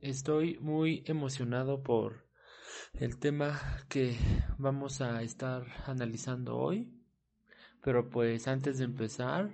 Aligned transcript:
Estoy 0.00 0.58
muy 0.60 1.02
emocionado 1.06 1.82
por 1.82 2.24
el 2.92 3.18
tema 3.18 3.60
que 3.88 4.16
vamos 4.56 5.00
a 5.00 5.22
estar 5.22 5.66
analizando 5.86 6.56
hoy. 6.56 6.88
Pero 7.82 8.08
pues 8.08 8.46
antes 8.46 8.78
de 8.78 8.84
empezar, 8.84 9.50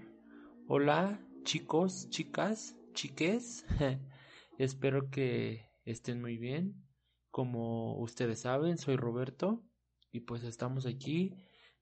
hola 0.68 1.18
chicos, 1.44 2.10
chicas, 2.10 2.76
chiques. 2.92 3.64
Espero 4.58 5.08
que 5.08 5.64
estén 5.86 6.20
muy 6.20 6.36
bien. 6.36 6.84
Como 7.30 7.98
ustedes 7.98 8.40
saben, 8.40 8.76
soy 8.76 8.96
Roberto 8.96 9.64
y 10.12 10.20
pues 10.20 10.44
estamos 10.44 10.84
aquí 10.84 11.34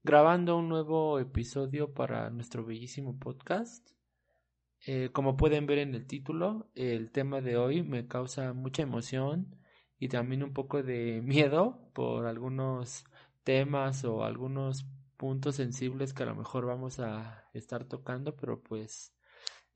grabando 0.04 0.56
un 0.56 0.68
nuevo 0.68 1.18
episodio 1.18 1.92
para 1.92 2.30
nuestro 2.30 2.64
bellísimo 2.64 3.18
podcast. 3.18 3.90
Eh, 4.84 5.10
como 5.12 5.36
pueden 5.36 5.66
ver 5.66 5.78
en 5.78 5.94
el 5.94 6.06
título, 6.06 6.68
el 6.74 7.12
tema 7.12 7.40
de 7.40 7.56
hoy 7.56 7.82
me 7.82 8.08
causa 8.08 8.52
mucha 8.52 8.82
emoción 8.82 9.56
y 9.98 10.08
también 10.08 10.42
un 10.42 10.52
poco 10.52 10.82
de 10.82 11.20
miedo 11.24 11.90
por 11.94 12.26
algunos 12.26 13.04
temas 13.44 14.04
o 14.04 14.24
algunos 14.24 14.84
puntos 15.16 15.56
sensibles 15.56 16.12
que 16.12 16.24
a 16.24 16.26
lo 16.26 16.34
mejor 16.34 16.66
vamos 16.66 16.98
a 16.98 17.48
estar 17.54 17.84
tocando, 17.84 18.34
pero 18.36 18.60
pues 18.60 19.14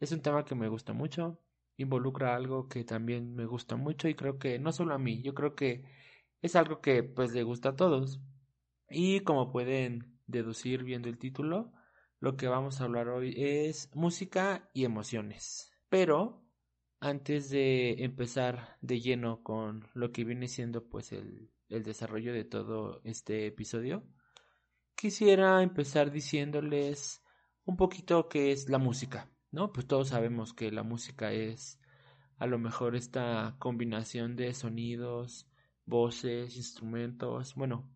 es 0.00 0.12
un 0.12 0.22
tema 0.22 0.44
que 0.44 0.56
me 0.56 0.68
gusta 0.68 0.92
mucho, 0.92 1.40
involucra 1.76 2.34
algo 2.34 2.68
que 2.68 2.84
también 2.84 3.34
me 3.34 3.46
gusta 3.46 3.76
mucho 3.76 4.08
y 4.08 4.14
creo 4.14 4.38
que 4.38 4.58
no 4.58 4.72
solo 4.72 4.94
a 4.94 4.98
mí, 4.98 5.22
yo 5.22 5.34
creo 5.34 5.54
que 5.54 5.84
es 6.42 6.56
algo 6.56 6.80
que 6.80 7.02
pues 7.04 7.32
le 7.32 7.44
gusta 7.44 7.70
a 7.70 7.76
todos. 7.76 8.20
Y 8.90 9.20
como 9.20 9.50
pueden 9.52 10.20
deducir 10.26 10.84
viendo 10.84 11.08
el 11.08 11.18
título, 11.18 11.72
lo 12.26 12.36
que 12.36 12.48
vamos 12.48 12.80
a 12.80 12.84
hablar 12.86 13.08
hoy 13.08 13.32
es 13.36 13.88
música 13.94 14.68
y 14.74 14.84
emociones. 14.84 15.70
Pero 15.88 16.44
antes 16.98 17.50
de 17.50 18.02
empezar 18.02 18.76
de 18.80 18.98
lleno 18.98 19.44
con 19.44 19.86
lo 19.94 20.10
que 20.10 20.24
viene 20.24 20.48
siendo 20.48 20.88
pues 20.88 21.12
el, 21.12 21.52
desarrollo 21.68 22.32
de 22.32 22.42
todo 22.42 23.00
este 23.04 23.46
episodio, 23.46 24.02
quisiera 24.96 25.62
empezar 25.62 26.10
diciéndoles 26.10 27.22
un 27.64 27.76
poquito 27.76 28.28
qué 28.28 28.50
es 28.50 28.68
la 28.68 28.78
música, 28.78 29.30
¿no? 29.52 29.72
Pues 29.72 29.86
todos 29.86 30.08
sabemos 30.08 30.52
que 30.52 30.72
la 30.72 30.82
música 30.82 31.30
es 31.32 31.78
a 32.38 32.46
lo 32.48 32.58
mejor 32.58 32.96
esta 32.96 33.54
combinación 33.60 34.34
de 34.34 34.52
sonidos, 34.52 35.48
voces, 35.84 36.56
instrumentos, 36.56 37.54
bueno, 37.54 37.88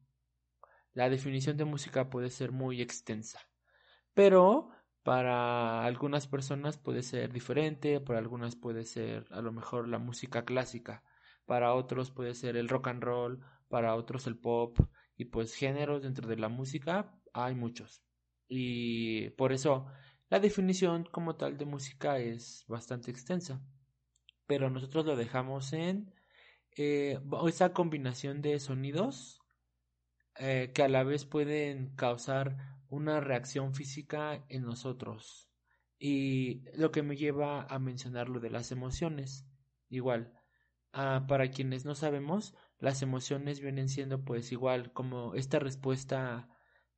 la 0.92 1.08
definición 1.08 1.56
de 1.56 1.64
música 1.64 2.10
puede 2.10 2.30
ser 2.30 2.52
muy 2.52 2.80
extensa 2.80 3.49
pero 4.14 4.70
para 5.02 5.84
algunas 5.84 6.26
personas 6.26 6.78
puede 6.78 7.02
ser 7.02 7.32
diferente, 7.32 8.00
para 8.00 8.18
algunas 8.18 8.56
puede 8.56 8.84
ser 8.84 9.26
a 9.30 9.40
lo 9.40 9.52
mejor 9.52 9.88
la 9.88 9.98
música 9.98 10.44
clásica, 10.44 11.02
para 11.46 11.74
otros 11.74 12.10
puede 12.10 12.34
ser 12.34 12.56
el 12.56 12.68
rock 12.68 12.88
and 12.88 13.02
roll, 13.02 13.40
para 13.68 13.94
otros 13.94 14.26
el 14.26 14.36
pop 14.36 14.78
y 15.16 15.26
pues 15.26 15.54
géneros 15.54 16.02
dentro 16.02 16.28
de 16.28 16.36
la 16.36 16.48
música 16.48 17.14
hay 17.32 17.54
muchos. 17.54 18.02
Y 18.48 19.30
por 19.30 19.52
eso 19.52 19.86
la 20.28 20.40
definición 20.40 21.04
como 21.10 21.36
tal 21.36 21.56
de 21.58 21.64
música 21.64 22.18
es 22.18 22.64
bastante 22.68 23.10
extensa. 23.10 23.60
Pero 24.46 24.70
nosotros 24.70 25.06
lo 25.06 25.16
dejamos 25.16 25.72
en 25.72 26.12
eh, 26.76 27.18
esa 27.48 27.72
combinación 27.72 28.42
de 28.42 28.58
sonidos 28.58 29.39
que 30.36 30.82
a 30.82 30.88
la 30.88 31.04
vez 31.04 31.24
pueden 31.26 31.94
causar 31.96 32.56
una 32.88 33.20
reacción 33.20 33.74
física 33.74 34.44
en 34.48 34.64
nosotros. 34.64 35.48
Y 35.98 36.62
lo 36.76 36.90
que 36.90 37.02
me 37.02 37.16
lleva 37.16 37.62
a 37.64 37.78
mencionar 37.78 38.28
lo 38.28 38.40
de 38.40 38.50
las 38.50 38.72
emociones. 38.72 39.46
Igual, 39.88 40.32
ah, 40.92 41.26
para 41.28 41.50
quienes 41.50 41.84
no 41.84 41.94
sabemos, 41.94 42.54
las 42.78 43.02
emociones 43.02 43.60
vienen 43.60 43.88
siendo 43.88 44.24
pues 44.24 44.50
igual 44.52 44.92
como 44.92 45.34
esta 45.34 45.58
respuesta 45.58 46.48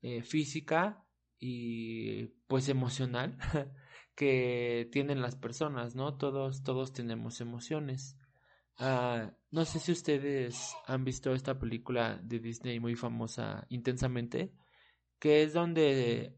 eh, 0.01 0.23
física 0.23 1.05
y 1.39 2.27
pues 2.47 2.69
emocional 2.69 3.37
que 4.15 4.89
tienen 4.93 5.21
las 5.21 5.37
personas, 5.37 5.95
¿no? 5.97 6.17
Todos, 6.17 6.63
todos 6.63 6.93
tenemos 6.93 7.41
emociones. 7.41 8.17
Ah, 8.79 9.33
no 9.51 9.65
sé 9.65 9.79
si 9.79 9.93
ustedes 9.93 10.75
han 10.87 11.05
visto 11.05 11.35
esta 11.35 11.59
película 11.59 12.19
de 12.23 12.39
Disney 12.41 12.81
muy 12.81 12.97
famosa, 12.97 13.67
intensamente, 13.69 14.53
que 15.19 15.43
es 15.45 15.53
donde 15.55 16.37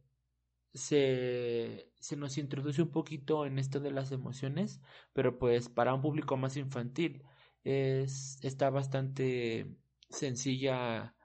se, 0.74 1.92
se 2.00 2.16
nos 2.16 2.38
introduce 2.38 2.82
un 2.82 2.90
poquito 2.92 3.46
en 3.46 3.58
esto 3.58 3.80
de 3.80 3.92
las 3.92 4.12
emociones, 4.12 4.80
pero 5.12 5.38
pues 5.38 5.68
para 5.68 5.94
un 5.94 6.02
público 6.02 6.36
más 6.36 6.56
infantil. 6.56 7.24
Es, 7.64 8.38
está 8.42 8.70
bastante 8.70 9.66
sencilla 10.10 11.16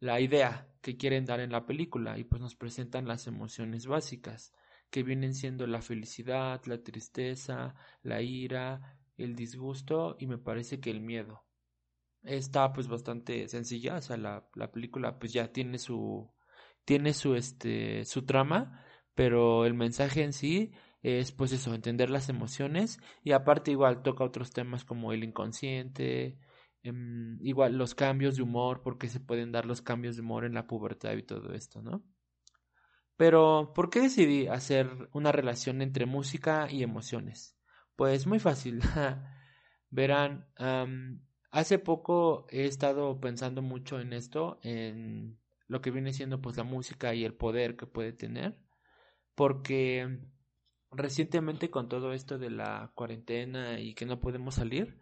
la 0.00 0.20
idea 0.20 0.68
que 0.82 0.96
quieren 0.96 1.24
dar 1.26 1.40
en 1.40 1.52
la 1.52 1.66
película 1.66 2.18
y 2.18 2.24
pues 2.24 2.42
nos 2.42 2.56
presentan 2.56 3.06
las 3.08 3.26
emociones 3.26 3.86
básicas 3.86 4.52
que 4.90 5.02
vienen 5.02 5.34
siendo 5.34 5.66
la 5.66 5.82
felicidad, 5.82 6.62
la 6.66 6.82
tristeza, 6.82 7.74
la 8.02 8.22
ira, 8.22 8.98
el 9.16 9.36
disgusto 9.36 10.16
y 10.18 10.26
me 10.26 10.38
parece 10.38 10.80
que 10.80 10.90
el 10.90 11.00
miedo. 11.00 11.44
Está 12.22 12.72
pues 12.72 12.88
bastante 12.88 13.48
sencilla, 13.48 13.96
o 13.96 14.02
sea, 14.02 14.16
la, 14.16 14.48
la 14.54 14.70
película 14.72 15.18
pues 15.18 15.32
ya 15.32 15.52
tiene 15.52 15.78
su, 15.78 16.30
tiene 16.84 17.14
su 17.14 17.34
este 17.34 18.04
su 18.04 18.24
trama, 18.24 18.84
pero 19.14 19.66
el 19.66 19.74
mensaje 19.74 20.22
en 20.22 20.32
sí 20.32 20.72
es 21.02 21.32
pues 21.32 21.52
eso, 21.52 21.74
entender 21.74 22.10
las 22.10 22.28
emociones 22.28 23.00
y 23.24 23.32
aparte 23.32 23.72
igual 23.72 24.02
toca 24.02 24.24
otros 24.24 24.52
temas 24.52 24.84
como 24.84 25.12
el 25.12 25.24
inconsciente, 25.24 26.38
em, 26.82 27.38
igual 27.42 27.76
los 27.76 27.94
cambios 27.94 28.36
de 28.36 28.42
humor, 28.42 28.82
porque 28.82 29.08
se 29.08 29.20
pueden 29.20 29.52
dar 29.52 29.66
los 29.66 29.82
cambios 29.82 30.16
de 30.16 30.22
humor 30.22 30.44
en 30.44 30.54
la 30.54 30.66
pubertad 30.66 31.14
y 31.14 31.22
todo 31.24 31.52
esto, 31.54 31.82
¿no? 31.82 32.04
Pero, 33.16 33.72
¿por 33.74 33.90
qué 33.90 34.00
decidí 34.00 34.48
hacer 34.48 35.08
una 35.12 35.32
relación 35.32 35.82
entre 35.82 36.06
música 36.06 36.68
y 36.70 36.82
emociones? 36.82 37.56
Pues 37.96 38.26
muy 38.26 38.38
fácil. 38.38 38.80
Verán, 39.90 40.46
hace 41.50 41.78
poco 41.78 42.46
he 42.50 42.64
estado 42.66 43.20
pensando 43.20 43.62
mucho 43.62 44.00
en 44.00 44.12
esto, 44.12 44.58
en 44.62 45.38
lo 45.68 45.80
que 45.82 45.90
viene 45.90 46.12
siendo 46.12 46.40
pues 46.40 46.56
la 46.56 46.64
música 46.64 47.14
y 47.14 47.24
el 47.24 47.34
poder 47.34 47.76
que 47.76 47.86
puede 47.86 48.12
tener 48.12 48.56
porque 49.36 50.20
recientemente 50.92 51.70
con 51.70 51.88
todo 51.88 52.12
esto 52.14 52.38
de 52.38 52.50
la 52.50 52.92
cuarentena 52.94 53.80
y 53.80 53.94
que 53.94 54.06
no 54.06 54.20
podemos 54.20 54.56
salir 54.56 54.98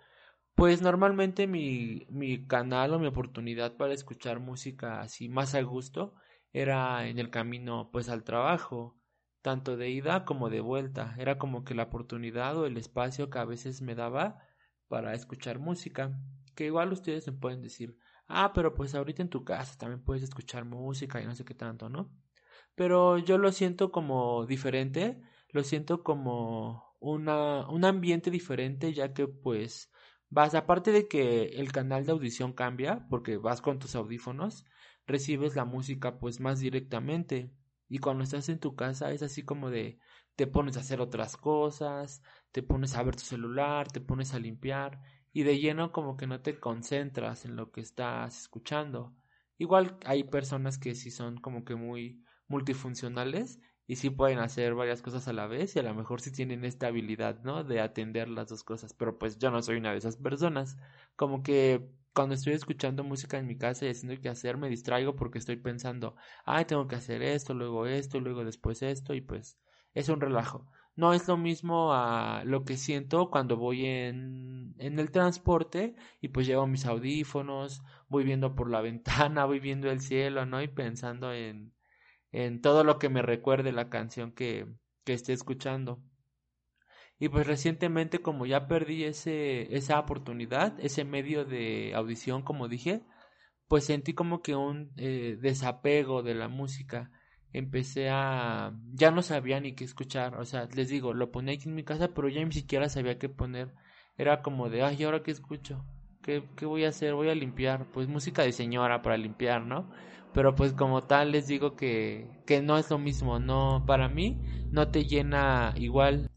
pues 0.57 0.83
normalmente 0.83 1.47
mi, 1.49 2.07
mi 2.11 2.47
canal 2.47 2.95
o 2.95 3.01
mi 3.01 3.09
oportunidad 3.09 3.77
para 3.77 3.95
escuchar 3.95 4.41
música 4.41 5.01
así 5.03 5.29
más 5.31 5.55
a 5.57 5.63
gusto 5.63 6.15
era 6.53 7.09
en 7.09 7.19
el 7.19 7.31
camino 7.31 7.91
pues 7.93 8.09
al 8.11 8.25
trabajo 8.25 9.00
tanto 9.43 9.77
de 9.77 9.91
ida 9.91 10.25
como 10.25 10.51
de 10.51 10.61
vuelta 10.61 11.15
era 11.19 11.39
como 11.39 11.65
que 11.65 11.75
la 11.75 11.85
oportunidad 11.85 12.57
o 12.59 12.67
el 12.67 12.77
espacio 12.77 13.31
que 13.31 13.39
a 13.39 13.45
veces 13.45 13.83
me 13.83 13.95
daba 13.95 14.39
para 14.89 15.15
escuchar 15.15 15.59
música 15.59 16.19
que 16.55 16.67
igual 16.67 16.93
ustedes 16.93 17.27
me 17.27 17.33
pueden 17.33 17.63
decir 17.63 17.97
ah, 18.31 18.53
pero 18.55 18.75
pues 18.75 18.95
ahorita 18.95 19.23
en 19.23 19.29
tu 19.29 19.45
casa 19.45 19.77
también 19.77 20.03
puedes 20.03 20.23
escuchar 20.23 20.65
música 20.65 21.21
y 21.21 21.27
no 21.27 21.35
sé 21.35 21.45
qué 21.45 21.55
tanto, 21.55 21.89
¿no? 21.89 22.11
Pero 22.75 23.19
yo 23.19 23.39
lo 23.39 23.53
siento 23.53 23.93
como 23.93 24.47
diferente, 24.47 25.21
lo 25.51 25.65
siento 25.65 26.03
como 26.03 26.97
una, 27.01 27.69
un 27.69 27.85
ambiente 27.85 28.31
diferente, 28.31 28.93
ya 28.95 29.13
que 29.13 29.27
pues 29.29 29.91
vas, 30.31 30.55
aparte 30.55 30.93
de 30.93 31.09
que 31.09 31.47
el 31.61 31.73
canal 31.73 32.07
de 32.07 32.13
audición 32.13 32.53
cambia, 32.53 33.07
porque 33.11 33.37
vas 33.37 33.61
con 33.61 33.79
tus 33.79 33.97
audífonos, 33.97 34.65
recibes 35.07 35.57
la 35.57 35.65
música 35.65 36.19
pues 36.19 36.41
más 36.41 36.61
directamente. 36.61 37.53
Y 37.91 37.99
cuando 37.99 38.25
estás 38.25 38.49
en 38.49 38.61
tu 38.61 38.77
casa 38.77 39.13
es 39.13 39.23
así 39.23 39.45
como 39.45 39.69
de 39.71 39.99
te 40.37 40.47
pones 40.47 40.77
a 40.79 40.81
hacer 40.81 41.01
otras 41.03 41.37
cosas, 41.37 42.23
te 42.53 42.63
pones 42.63 42.95
a 42.97 43.03
ver 43.03 43.17
tu 43.17 43.25
celular, 43.25 43.89
te 43.93 44.01
pones 44.01 44.33
a 44.33 44.39
limpiar 44.39 45.03
y 45.33 45.43
de 45.43 45.59
lleno 45.59 45.93
como 45.93 46.17
que 46.17 46.27
no 46.27 46.41
te 46.41 46.59
concentras 46.59 47.45
en 47.45 47.57
lo 47.57 47.73
que 47.73 47.83
estás 47.83 48.41
escuchando. 48.43 49.15
Igual 49.59 49.99
hay 50.07 50.25
personas 50.25 50.79
que 50.79 50.95
sí 50.95 51.11
son 51.11 51.37
como 51.39 51.65
que 51.65 51.75
muy 51.75 52.25
multifuncionales 52.49 53.61
y 53.87 53.97
sí 53.97 54.11
pueden 54.11 54.39
hacer 54.39 54.75
varias 54.75 55.03
cosas 55.03 55.27
a 55.29 55.33
la 55.33 55.47
vez 55.49 55.75
y 55.77 55.81
a 55.81 55.83
lo 55.83 55.95
mejor 55.95 56.21
sí 56.21 56.31
tienen 56.33 56.65
esta 56.65 56.87
habilidad, 56.87 57.43
¿no? 57.43 57.65
De 57.65 57.81
atender 57.81 58.29
las 58.29 58.49
dos 58.49 58.65
cosas, 58.65 58.95
pero 58.95 59.19
pues 59.19 59.39
yo 59.39 59.51
no 59.51 59.63
soy 59.63 59.77
una 59.79 59.91
de 59.93 59.99
esas 59.99 60.17
personas. 60.17 60.79
Como 61.17 61.43
que 61.43 61.91
cuando 62.15 62.35
estoy 62.35 62.55
escuchando 62.55 63.05
música 63.05 63.39
en 63.39 63.47
mi 63.47 63.57
casa 63.57 63.87
y 63.87 63.91
haciendo 63.91 64.21
que 64.21 64.29
hacer, 64.29 64.57
me 64.57 64.69
distraigo 64.69 65.17
porque 65.17 65.39
estoy 65.39 65.57
pensando, 65.57 66.17
ay, 66.45 66.65
tengo 66.65 66.87
que 66.89 66.97
hacer 66.97 67.23
esto, 67.23 67.55
luego 67.55 67.87
esto, 67.87 68.21
luego 68.21 68.45
después 68.45 68.83
esto 68.83 69.15
y 69.15 69.21
pues 69.21 69.59
es 69.95 70.09
un 70.09 70.21
relajo 70.21 70.69
no 70.97 71.15
es 71.15 71.27
lo 71.29 71.37
mismo 71.37 71.93
a 71.95 72.43
lo 72.45 72.65
que 72.65 72.77
siento 72.77 73.31
cuando 73.31 73.57
voy 73.57 73.87
en, 73.87 74.75
en 74.79 74.99
el 74.99 75.11
transporte 75.11 75.95
y 76.21 76.29
pues 76.29 76.47
llevo 76.47 76.67
mis 76.67 76.85
audífonos, 76.87 77.83
voy 78.09 78.25
viendo 78.25 78.55
por 78.55 78.71
la 78.71 78.81
ventana, 78.83 79.47
voy 79.47 79.61
viendo 79.61 79.91
el 79.91 80.01
cielo, 80.01 80.47
¿no? 80.47 80.63
Y 80.63 80.69
pensando 80.69 81.33
en, 81.33 81.73
en 82.33 82.61
todo 82.63 82.85
lo 82.85 82.99
que 82.99 83.09
me 83.09 83.23
recuerde 83.23 83.73
la 83.73 83.91
canción 83.91 84.33
que, 84.33 84.67
que 85.05 85.15
esté 85.15 85.33
escuchando. 85.33 86.03
Y 87.21 87.29
pues 87.29 87.47
recientemente 87.47 88.21
como 88.21 88.47
ya 88.47 88.67
perdí 88.67 89.05
ese, 89.05 89.77
esa 89.77 90.01
oportunidad, 90.01 90.75
ese 90.81 91.05
medio 91.05 91.45
de 91.45 91.93
audición, 91.95 92.43
como 92.43 92.67
dije, 92.67 93.03
pues 93.69 93.85
sentí 93.85 94.15
como 94.15 94.43
que 94.43 94.57
un 94.57 94.93
eh, 94.97 95.37
desapego 95.41 96.23
de 96.23 96.35
la 96.35 96.49
música. 96.49 97.11
Empecé 97.53 98.09
a... 98.11 98.73
ya 98.95 99.11
no 99.11 99.23
sabía 99.23 99.61
ni 99.61 99.75
qué 99.75 99.85
escuchar, 99.85 100.37
o 100.37 100.45
sea, 100.47 100.67
les 100.75 100.89
digo, 100.89 101.13
lo 101.13 101.31
ponía 101.31 101.55
aquí 101.55 101.69
en 101.69 101.75
mi 101.75 101.85
casa, 101.85 102.15
pero 102.15 102.29
ya 102.29 102.43
ni 102.45 102.53
siquiera 102.53 102.89
sabía 102.89 103.19
qué 103.19 103.29
poner. 103.29 103.75
Era 104.17 104.41
como 104.43 104.71
de, 104.71 104.83
ay, 104.83 104.97
¿y 105.01 105.05
ahora 105.05 105.23
qué 105.23 105.31
escucho? 105.31 105.85
¿Qué, 106.23 106.45
¿Qué 106.57 106.67
voy 106.67 106.85
a 106.85 106.89
hacer? 106.89 107.15
Voy 107.15 107.29
a 107.29 107.35
limpiar. 107.35 107.87
Pues 107.93 108.09
música 108.09 108.43
de 108.43 108.53
señora 108.53 109.03
para 109.03 109.17
limpiar, 109.19 109.63
¿no? 109.67 109.91
Pero 110.33 110.55
pues 110.55 110.73
como 110.73 111.03
tal 111.05 111.33
les 111.33 111.49
digo 111.49 111.77
que, 111.77 112.29
que 112.47 112.63
no 112.63 112.79
es 112.79 112.91
lo 112.91 112.99
mismo, 112.99 113.41
no, 113.41 113.85
para 113.87 114.09
mí 114.09 114.39
no 114.71 114.89
te 114.89 115.05
llena 115.05 115.75
igual 115.77 116.30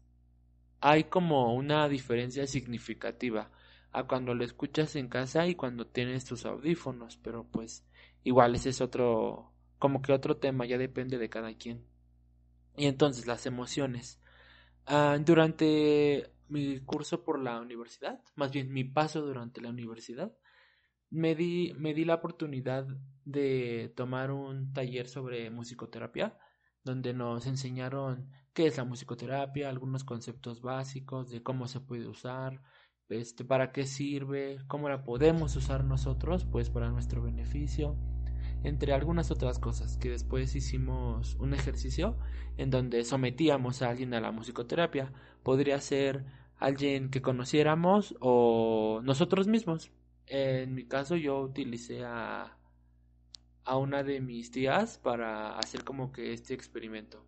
hay 0.86 1.04
como 1.04 1.54
una 1.54 1.88
diferencia 1.88 2.46
significativa 2.46 3.50
a 3.90 4.06
cuando 4.06 4.34
lo 4.34 4.44
escuchas 4.44 4.96
en 4.96 5.08
casa 5.08 5.46
y 5.46 5.54
cuando 5.54 5.86
tienes 5.86 6.26
tus 6.26 6.44
audífonos, 6.44 7.16
pero 7.16 7.44
pues 7.50 7.86
igual 8.22 8.54
ese 8.54 8.68
es 8.68 8.82
otro, 8.82 9.50
como 9.78 10.02
que 10.02 10.12
otro 10.12 10.36
tema, 10.36 10.66
ya 10.66 10.76
depende 10.76 11.16
de 11.16 11.30
cada 11.30 11.54
quien. 11.54 11.86
Y 12.76 12.84
entonces 12.84 13.26
las 13.26 13.46
emociones. 13.46 14.20
Ah, 14.84 15.16
durante 15.24 16.30
mi 16.48 16.80
curso 16.80 17.24
por 17.24 17.40
la 17.40 17.62
universidad, 17.62 18.20
más 18.34 18.52
bien 18.52 18.70
mi 18.70 18.84
paso 18.84 19.22
durante 19.22 19.62
la 19.62 19.70
universidad, 19.70 20.36
me 21.08 21.34
di, 21.34 21.72
me 21.78 21.94
di 21.94 22.04
la 22.04 22.16
oportunidad 22.16 22.86
de 23.24 23.90
tomar 23.96 24.30
un 24.32 24.74
taller 24.74 25.08
sobre 25.08 25.48
musicoterapia, 25.48 26.36
donde 26.84 27.14
nos 27.14 27.46
enseñaron 27.46 28.30
qué 28.52 28.66
es 28.66 28.76
la 28.76 28.84
musicoterapia, 28.84 29.68
algunos 29.68 30.04
conceptos 30.04 30.60
básicos 30.60 31.30
de 31.30 31.42
cómo 31.42 31.66
se 31.66 31.80
puede 31.80 32.06
usar, 32.06 32.60
este, 33.08 33.44
para 33.44 33.72
qué 33.72 33.86
sirve, 33.86 34.58
cómo 34.68 34.88
la 34.88 35.04
podemos 35.04 35.56
usar 35.56 35.84
nosotros, 35.84 36.44
pues 36.44 36.70
para 36.70 36.90
nuestro 36.90 37.22
beneficio, 37.22 37.96
entre 38.62 38.92
algunas 38.92 39.30
otras 39.30 39.58
cosas, 39.58 39.98
que 39.98 40.10
después 40.10 40.54
hicimos 40.54 41.34
un 41.36 41.54
ejercicio 41.54 42.16
en 42.56 42.70
donde 42.70 43.04
sometíamos 43.04 43.82
a 43.82 43.90
alguien 43.90 44.14
a 44.14 44.20
la 44.20 44.32
musicoterapia. 44.32 45.12
Podría 45.42 45.80
ser 45.80 46.24
alguien 46.56 47.10
que 47.10 47.20
conociéramos 47.22 48.14
o 48.20 49.00
nosotros 49.04 49.48
mismos. 49.48 49.90
En 50.26 50.74
mi 50.74 50.86
caso 50.86 51.16
yo 51.16 51.40
utilicé 51.40 52.04
a, 52.04 52.56
a 53.64 53.76
una 53.78 54.02
de 54.02 54.20
mis 54.20 54.50
tías 54.50 54.98
para 54.98 55.58
hacer 55.58 55.84
como 55.84 56.12
que 56.12 56.32
este 56.32 56.54
experimento 56.54 57.24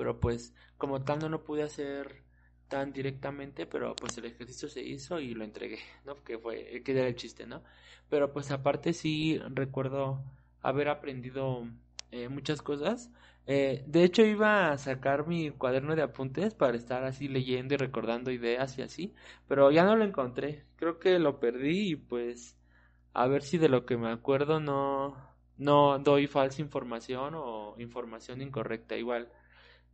pero 0.00 0.18
pues 0.18 0.54
como 0.78 1.02
tal 1.02 1.18
no 1.18 1.28
lo 1.28 1.44
pude 1.44 1.62
hacer 1.62 2.22
tan 2.68 2.90
directamente, 2.90 3.66
pero 3.66 3.94
pues 3.96 4.16
el 4.16 4.24
ejercicio 4.24 4.66
se 4.70 4.80
hizo 4.82 5.20
y 5.20 5.34
lo 5.34 5.44
entregué, 5.44 5.78
¿no? 6.06 6.14
Que 6.24 6.38
fue, 6.38 6.82
que 6.82 6.92
era 6.92 7.06
el 7.06 7.16
chiste, 7.16 7.46
¿no? 7.46 7.62
Pero 8.08 8.32
pues 8.32 8.50
aparte 8.50 8.94
sí 8.94 9.38
recuerdo 9.50 10.22
haber 10.62 10.88
aprendido 10.88 11.68
eh, 12.12 12.30
muchas 12.30 12.62
cosas. 12.62 13.10
Eh, 13.46 13.84
de 13.88 14.04
hecho 14.04 14.22
iba 14.22 14.72
a 14.72 14.78
sacar 14.78 15.26
mi 15.26 15.50
cuaderno 15.50 15.94
de 15.96 16.02
apuntes 16.02 16.54
para 16.54 16.78
estar 16.78 17.04
así 17.04 17.28
leyendo 17.28 17.74
y 17.74 17.76
recordando 17.76 18.30
ideas 18.30 18.78
y 18.78 18.82
así, 18.82 19.12
pero 19.48 19.70
ya 19.70 19.84
no 19.84 19.96
lo 19.96 20.04
encontré. 20.04 20.64
Creo 20.76 20.98
que 20.98 21.18
lo 21.18 21.40
perdí 21.40 21.90
y 21.90 21.96
pues 21.96 22.56
a 23.14 23.26
ver 23.26 23.42
si 23.42 23.58
de 23.58 23.68
lo 23.68 23.86
que 23.86 23.96
me 23.96 24.10
acuerdo 24.10 24.60
no 24.60 25.16
no 25.56 25.98
doy 25.98 26.26
falsa 26.26 26.62
información 26.62 27.34
o 27.36 27.74
información 27.78 28.40
incorrecta 28.42 28.96
igual 28.96 29.30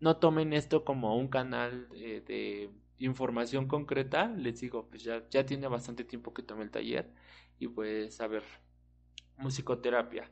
no 0.00 0.16
tomen 0.18 0.52
esto 0.52 0.84
como 0.84 1.16
un 1.16 1.28
canal 1.28 1.88
de, 1.90 2.70
información 2.98 3.66
concreta. 3.68 4.28
Les 4.28 4.60
digo, 4.60 4.88
pues 4.88 5.02
ya, 5.04 5.28
ya 5.30 5.44
tiene 5.46 5.68
bastante 5.68 6.04
tiempo 6.04 6.34
que 6.34 6.42
tomé 6.42 6.64
el 6.64 6.70
taller. 6.70 7.10
Y 7.58 7.68
pues, 7.68 8.20
a 8.20 8.26
ver, 8.26 8.42
musicoterapia. 9.38 10.30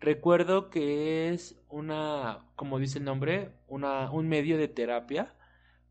Recuerdo 0.00 0.70
que 0.70 1.30
es 1.30 1.56
una, 1.68 2.46
como 2.56 2.78
dice 2.78 2.98
el 2.98 3.04
nombre, 3.04 3.52
una, 3.68 4.10
un 4.10 4.28
medio 4.28 4.58
de 4.58 4.68
terapia 4.68 5.34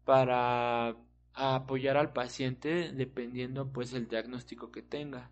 para 0.06 0.96
apoyar 1.34 1.98
al 1.98 2.14
paciente 2.14 2.92
dependiendo 2.94 3.72
pues 3.72 3.94
el 3.94 4.08
diagnóstico 4.08 4.72
que 4.72 4.84
tenga. 4.84 5.32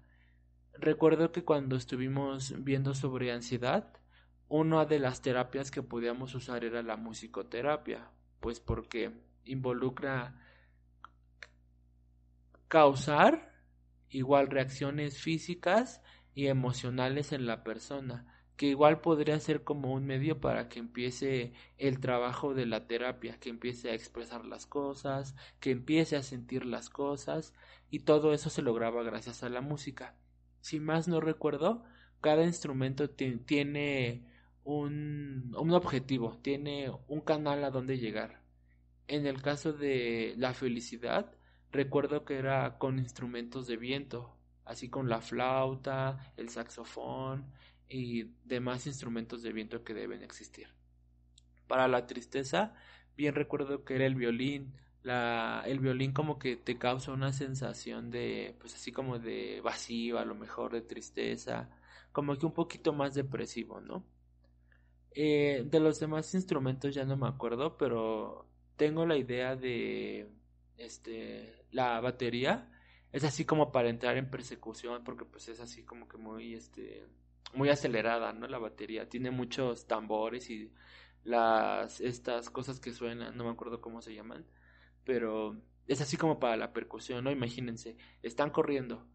Recuerdo 0.74 1.32
que 1.32 1.44
cuando 1.44 1.76
estuvimos 1.76 2.54
viendo 2.64 2.94
sobre 2.94 3.32
ansiedad, 3.32 3.94
una 4.48 4.86
de 4.86 5.00
las 5.00 5.22
terapias 5.22 5.72
que 5.72 5.84
podíamos 5.84 6.34
usar 6.36 6.64
era 6.66 6.82
la 6.82 6.98
musicoterapia, 6.98 8.10
pues 8.40 8.60
porque 8.60 9.12
involucra 9.46 10.36
causar 12.68 13.54
igual 14.10 14.48
reacciones 14.48 15.20
físicas 15.20 16.02
y 16.34 16.48
emocionales 16.48 17.32
en 17.32 17.46
la 17.46 17.64
persona, 17.64 18.26
que 18.56 18.68
igual 18.68 19.02
podría 19.02 19.40
ser 19.40 19.64
como 19.64 19.94
un 19.94 20.06
medio 20.06 20.40
para 20.40 20.70
que 20.70 20.80
empiece 20.80 21.54
el 21.78 22.00
trabajo 22.00 22.54
de 22.54 22.66
la 22.66 22.88
terapia, 22.88 23.40
que 23.40 23.50
empiece 23.50 23.90
a 23.90 23.94
expresar 23.94 24.46
las 24.46 24.66
cosas, 24.66 25.36
que 25.60 25.72
empiece 25.72 26.16
a 26.16 26.24
sentir 26.24 26.66
las 26.66 26.90
cosas, 26.90 27.54
y 27.90 28.00
todo 28.00 28.34
eso 28.34 28.50
se 28.50 28.62
lograba 28.62 29.04
gracias 29.04 29.44
a 29.44 29.50
la 29.50 29.62
música. 29.62 30.16
Si 30.62 30.80
más 30.80 31.08
no 31.08 31.19
recuerdo, 31.19 31.84
cada 32.22 32.44
instrumento 32.44 33.10
tiene 33.10 34.24
un, 34.63 35.54
un 35.58 35.72
objetivo, 35.72 36.38
tiene 36.42 36.92
un 37.08 37.22
canal 37.22 37.63
a 37.63 37.72
donde 37.72 37.98
llegar. 37.98 38.42
En 39.08 39.25
el 39.25 39.42
caso 39.42 39.74
de 39.74 40.36
la 40.38 40.54
felicidad, 40.54 41.34
recuerdo 41.72 42.24
que 42.25 42.38
era 42.38 42.78
con 42.78 43.00
instrumentos 43.00 43.68
de 43.68 43.78
viento, 43.78 44.36
así 44.66 44.90
con 44.90 45.10
la 45.10 45.22
flauta, 45.22 46.34
el 46.38 46.50
saxofón 46.50 47.52
y 47.90 48.24
demás 48.46 48.88
instrumentos 48.88 49.42
de 49.42 49.52
viento 49.52 49.84
que 49.84 49.94
deben 49.94 50.24
existir. 50.24 50.68
Para 51.68 51.88
la 51.88 52.06
tristeza, 52.06 52.74
bien 53.18 53.36
recuerdo 53.36 53.84
que 53.84 53.96
era 53.96 54.06
el 54.06 54.16
violín. 54.16 54.74
La, 55.03 55.63
el 55.65 55.80
violín 55.80 56.13
como 56.13 56.38
que 56.38 56.57
te 56.57 56.77
causa 56.77 57.12
una 57.12 57.33
sensación 57.33 58.12
de, 58.12 58.56
pues 58.59 58.75
así 58.75 58.92
como 58.92 59.19
de 59.19 59.62
vacío, 59.62 60.19
a 60.19 60.25
lo 60.25 60.36
mejor 60.36 60.74
de 60.74 60.81
tristeza, 60.81 61.69
como 62.12 62.38
que 62.38 62.45
un 62.45 62.53
poquito 62.53 62.94
más 62.94 63.15
depresivo, 63.15 63.81
¿no? 63.81 64.03
Eh, 65.13 65.63
de 65.65 65.80
los 65.80 66.00
demás 66.00 66.33
instrumentos 66.33 66.95
ya 66.95 67.03
no 67.06 67.18
me 67.18 67.27
acuerdo, 67.27 67.77
pero 67.77 68.48
tengo 68.77 69.06
la 69.06 69.18
idea 69.18 69.56
de 69.56 70.31
este 70.77 71.65
la 71.71 72.00
batería 72.00 72.69
es 73.12 73.24
así 73.25 73.45
como 73.45 73.71
para 73.71 73.89
entrar 73.89 74.18
en 74.18 74.30
persecución 74.31 75.03
porque 75.03 75.25
pues 75.25 75.50
es 75.50 75.60
así 75.60 75.84
como 75.84 76.08
que 76.08 76.17
muy 76.17 76.53
este 76.55 77.05
muy 77.53 77.70
acelerada, 77.70 78.34
¿no? 78.34 78.48
La 78.48 78.58
batería 78.60 79.10
tiene 79.10 79.31
muchos 79.31 79.86
tambores 79.88 80.50
y 80.50 80.72
las 81.24 82.00
estas 82.01 82.50
cosas 82.50 82.79
que 82.79 82.93
suenan, 82.93 83.36
no 83.38 83.43
me 83.43 83.51
acuerdo 83.51 83.81
cómo 83.81 84.01
se 84.01 84.13
llaman, 84.15 84.46
pero 85.03 85.58
es 85.88 86.01
así 86.01 86.17
como 86.17 86.39
para 86.39 86.58
la 86.58 86.74
percusión, 86.74 87.24
¿no? 87.24 87.31
Imagínense, 87.31 87.98
están 88.24 88.50
corriendo 88.51 89.05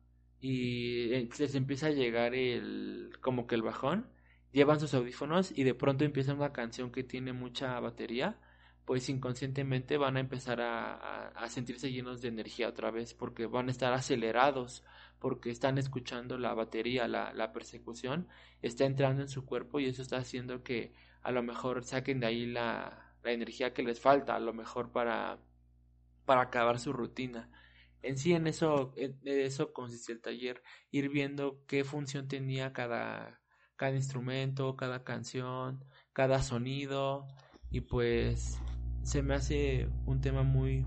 y 0.40 1.12
eh, 1.12 1.28
les 1.38 1.54
empieza 1.54 1.88
a 1.88 1.90
llegar 1.90 2.34
el 2.34 3.12
como 3.20 3.46
que 3.46 3.54
el 3.54 3.62
bajón 3.62 4.08
llevan 4.52 4.80
sus 4.80 4.94
audífonos 4.94 5.56
y 5.56 5.64
de 5.64 5.74
pronto 5.74 6.04
empieza 6.04 6.34
una 6.34 6.52
canción 6.52 6.90
que 6.92 7.04
tiene 7.04 7.32
mucha 7.32 7.78
batería, 7.80 8.38
pues 8.84 9.08
inconscientemente 9.08 9.96
van 9.98 10.16
a 10.16 10.20
empezar 10.20 10.60
a, 10.60 11.28
a, 11.28 11.48
sentirse 11.48 11.92
llenos 11.92 12.22
de 12.22 12.28
energía 12.28 12.68
otra 12.68 12.90
vez 12.90 13.14
porque 13.14 13.46
van 13.46 13.68
a 13.68 13.72
estar 13.72 13.92
acelerados 13.92 14.84
porque 15.18 15.50
están 15.50 15.78
escuchando 15.78 16.38
la 16.38 16.54
batería, 16.54 17.08
la, 17.08 17.32
la 17.34 17.52
persecución, 17.52 18.28
está 18.62 18.84
entrando 18.84 19.22
en 19.22 19.28
su 19.28 19.44
cuerpo 19.44 19.80
y 19.80 19.86
eso 19.86 20.02
está 20.02 20.18
haciendo 20.18 20.62
que 20.62 20.92
a 21.22 21.32
lo 21.32 21.42
mejor 21.42 21.84
saquen 21.84 22.20
de 22.20 22.26
ahí 22.26 22.46
la, 22.46 23.12
la 23.24 23.32
energía 23.32 23.74
que 23.74 23.82
les 23.82 24.00
falta, 24.00 24.36
a 24.36 24.40
lo 24.40 24.52
mejor 24.52 24.92
para, 24.92 25.38
para 26.26 26.42
acabar 26.42 26.78
su 26.78 26.92
rutina. 26.92 27.50
En 28.02 28.18
sí, 28.18 28.34
en 28.34 28.46
eso, 28.46 28.92
en 28.96 29.18
eso 29.24 29.72
consiste 29.72 30.12
el 30.12 30.20
taller, 30.20 30.62
ir 30.90 31.08
viendo 31.08 31.64
qué 31.66 31.82
función 31.82 32.28
tenía 32.28 32.72
cada, 32.72 33.40
cada 33.76 33.96
instrumento, 33.96 34.76
cada 34.76 35.02
canción, 35.02 35.84
cada 36.12 36.42
sonido 36.42 37.26
y 37.70 37.80
pues 37.80 38.60
se 39.02 39.22
me 39.22 39.34
hace 39.34 39.88
un 40.04 40.20
tema 40.20 40.42
muy 40.42 40.84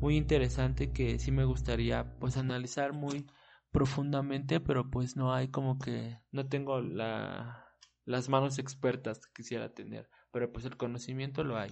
muy 0.00 0.16
interesante 0.16 0.92
que 0.92 1.18
sí 1.18 1.32
me 1.32 1.44
gustaría 1.44 2.14
pues 2.20 2.36
analizar 2.36 2.92
muy 2.92 3.26
profundamente, 3.72 4.60
pero 4.60 4.90
pues 4.90 5.16
no 5.16 5.34
hay 5.34 5.48
como 5.48 5.78
que 5.78 6.18
no 6.30 6.46
tengo 6.48 6.80
la 6.80 7.66
las 8.04 8.28
manos 8.30 8.58
expertas 8.58 9.20
que 9.20 9.32
quisiera 9.34 9.74
tener, 9.74 10.08
pero 10.30 10.50
pues 10.50 10.64
el 10.64 10.78
conocimiento 10.78 11.44
lo 11.44 11.58
hay. 11.58 11.70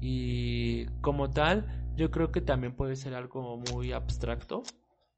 Y 0.00 0.86
como 1.02 1.30
tal, 1.30 1.83
yo 1.96 2.10
creo 2.10 2.32
que 2.32 2.40
también 2.40 2.76
puede 2.76 2.96
ser 2.96 3.14
algo 3.14 3.56
muy 3.56 3.92
abstracto, 3.92 4.62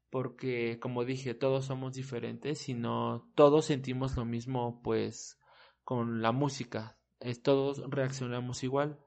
porque 0.09 0.79
como 0.79 1.05
dije, 1.05 1.33
todos 1.33 1.65
somos 1.65 1.93
diferentes 1.93 2.69
y 2.69 2.73
no 2.73 3.29
todos 3.35 3.65
sentimos 3.65 4.15
lo 4.15 4.25
mismo 4.25 4.81
pues 4.81 5.39
con 5.83 6.21
la 6.21 6.31
música, 6.31 6.97
todos 7.43 7.81
reaccionamos 7.89 8.63
igual. 8.63 8.99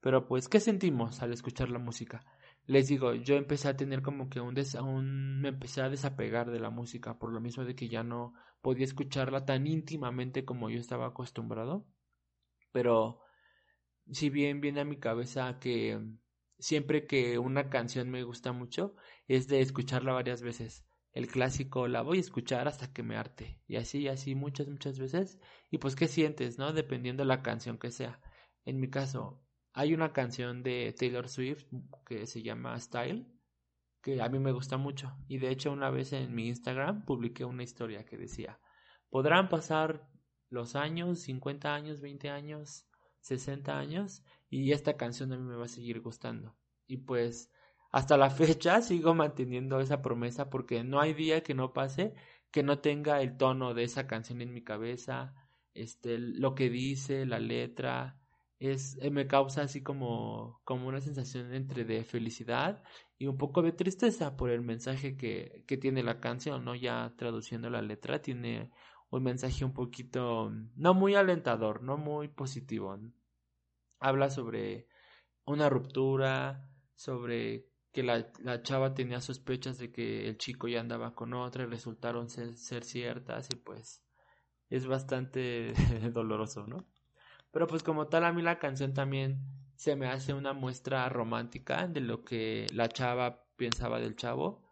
Pero 0.00 0.26
pues, 0.26 0.48
¿qué 0.48 0.60
sentimos 0.60 1.22
al 1.22 1.32
escuchar 1.32 1.70
la 1.70 1.78
música? 1.78 2.24
Les 2.66 2.86
digo, 2.88 3.14
yo 3.14 3.36
empecé 3.36 3.68
a 3.68 3.76
tener 3.76 4.02
como 4.02 4.28
que 4.28 4.40
un, 4.40 4.54
des 4.54 4.76
me 4.82 5.48
empecé 5.48 5.82
a 5.82 5.88
desapegar 5.88 6.50
de 6.50 6.60
la 6.60 6.70
música 6.70 7.18
por 7.18 7.32
lo 7.32 7.40
mismo 7.40 7.64
de 7.64 7.74
que 7.74 7.88
ya 7.88 8.02
no 8.02 8.34
podía 8.60 8.84
escucharla 8.84 9.44
tan 9.44 9.66
íntimamente 9.66 10.44
como 10.44 10.70
yo 10.70 10.78
estaba 10.78 11.06
acostumbrado. 11.06 11.86
Pero 12.70 13.20
si 14.10 14.30
bien 14.30 14.60
viene 14.60 14.80
a 14.80 14.84
mi 14.84 14.98
cabeza 14.98 15.58
que 15.58 15.98
siempre 16.58 17.06
que 17.06 17.38
una 17.38 17.70
canción 17.70 18.10
me 18.10 18.22
gusta 18.22 18.52
mucho 18.52 18.94
es 19.26 19.48
de 19.48 19.60
escucharla 19.60 20.12
varias 20.12 20.42
veces. 20.42 20.84
El 21.12 21.26
clásico 21.26 21.88
la 21.88 22.02
voy 22.02 22.18
a 22.18 22.20
escuchar 22.20 22.68
hasta 22.68 22.92
que 22.92 23.02
me 23.02 23.16
arte. 23.16 23.60
Y 23.66 23.76
así, 23.76 24.00
y 24.00 24.08
así 24.08 24.34
muchas, 24.34 24.68
muchas 24.68 24.98
veces. 24.98 25.38
Y 25.70 25.78
pues, 25.78 25.96
¿qué 25.96 26.06
sientes, 26.06 26.58
no? 26.58 26.72
Dependiendo 26.72 27.22
de 27.22 27.28
la 27.28 27.42
canción 27.42 27.78
que 27.78 27.90
sea. 27.90 28.20
En 28.64 28.78
mi 28.78 28.90
caso, 28.90 29.42
hay 29.72 29.94
una 29.94 30.12
canción 30.12 30.62
de 30.62 30.94
Taylor 30.96 31.28
Swift 31.28 31.64
que 32.06 32.26
se 32.26 32.42
llama 32.42 32.78
Style, 32.78 33.26
que 34.02 34.20
a 34.20 34.28
mí 34.28 34.38
me 34.38 34.52
gusta 34.52 34.76
mucho. 34.76 35.16
Y 35.26 35.38
de 35.38 35.50
hecho, 35.50 35.72
una 35.72 35.90
vez 35.90 36.12
en 36.12 36.34
mi 36.34 36.48
Instagram 36.48 37.04
publiqué 37.04 37.44
una 37.44 37.62
historia 37.62 38.04
que 38.04 38.16
decía, 38.16 38.60
podrán 39.10 39.48
pasar 39.48 40.08
los 40.50 40.76
años, 40.76 41.20
50 41.20 41.74
años, 41.74 42.00
20 42.00 42.30
años, 42.30 42.86
60 43.20 43.78
años, 43.78 44.24
y 44.50 44.72
esta 44.72 44.96
canción 44.96 45.32
a 45.32 45.36
mí 45.36 45.44
me 45.44 45.56
va 45.56 45.66
a 45.66 45.68
seguir 45.68 46.00
gustando. 46.00 46.56
Y 46.86 46.98
pues 46.98 47.50
hasta 47.90 48.16
la 48.16 48.30
fecha 48.30 48.80
sigo 48.82 49.14
manteniendo 49.14 49.80
esa 49.80 50.02
promesa 50.02 50.50
porque 50.50 50.84
no 50.84 51.00
hay 51.00 51.14
día 51.14 51.42
que 51.42 51.54
no 51.54 51.72
pase 51.72 52.14
que 52.50 52.62
no 52.62 52.80
tenga 52.80 53.20
el 53.22 53.36
tono 53.36 53.74
de 53.74 53.84
esa 53.84 54.06
canción 54.06 54.40
en 54.40 54.52
mi 54.52 54.62
cabeza, 54.62 55.34
este, 55.74 56.18
lo 56.18 56.54
que 56.54 56.70
dice, 56.70 57.26
la 57.26 57.38
letra, 57.38 58.18
es, 58.58 58.98
eh, 59.00 59.10
me 59.10 59.26
causa 59.26 59.62
así 59.62 59.82
como, 59.82 60.60
como 60.64 60.88
una 60.88 61.00
sensación 61.00 61.54
entre 61.54 61.84
de 61.84 62.04
felicidad 62.04 62.82
y 63.18 63.26
un 63.26 63.38
poco 63.38 63.62
de 63.62 63.72
tristeza 63.72 64.36
por 64.36 64.50
el 64.50 64.62
mensaje 64.62 65.16
que, 65.16 65.64
que 65.66 65.76
tiene 65.76 66.02
la 66.02 66.20
canción, 66.20 66.64
¿no? 66.64 66.74
Ya 66.74 67.14
traduciendo 67.16 67.70
la 67.70 67.82
letra, 67.82 68.20
tiene 68.22 68.70
un 69.10 69.22
mensaje 69.22 69.64
un 69.64 69.72
poquito, 69.74 70.50
no 70.76 70.94
muy 70.94 71.14
alentador, 71.14 71.82
no 71.82 71.96
muy 71.96 72.28
positivo. 72.28 72.98
Habla 74.00 74.30
sobre 74.30 74.88
una 75.44 75.68
ruptura, 75.68 76.68
sobre 76.94 77.68
que 77.92 78.02
la, 78.02 78.30
la, 78.42 78.62
chava 78.62 78.94
tenía 78.94 79.20
sospechas 79.20 79.78
de 79.78 79.90
que 79.90 80.28
el 80.28 80.38
chico 80.38 80.68
ya 80.68 80.80
andaba 80.80 81.14
con 81.14 81.34
otra 81.34 81.64
y 81.64 81.66
resultaron 81.66 82.28
ser, 82.28 82.54
ser 82.54 82.84
ciertas 82.84 83.48
y 83.50 83.56
pues 83.56 84.04
es 84.70 84.86
bastante 84.86 85.72
doloroso, 86.12 86.66
¿no? 86.66 86.86
Pero 87.50 87.66
pues 87.66 87.82
como 87.82 88.08
tal 88.08 88.24
a 88.24 88.32
mí 88.32 88.42
la 88.42 88.58
canción 88.58 88.94
también 88.94 89.40
se 89.74 89.96
me 89.96 90.08
hace 90.08 90.34
una 90.34 90.52
muestra 90.52 91.08
romántica 91.08 91.86
de 91.86 92.00
lo 92.00 92.24
que 92.24 92.66
la 92.72 92.88
chava 92.88 93.44
pensaba 93.56 94.00
del 94.00 94.16
chavo. 94.16 94.62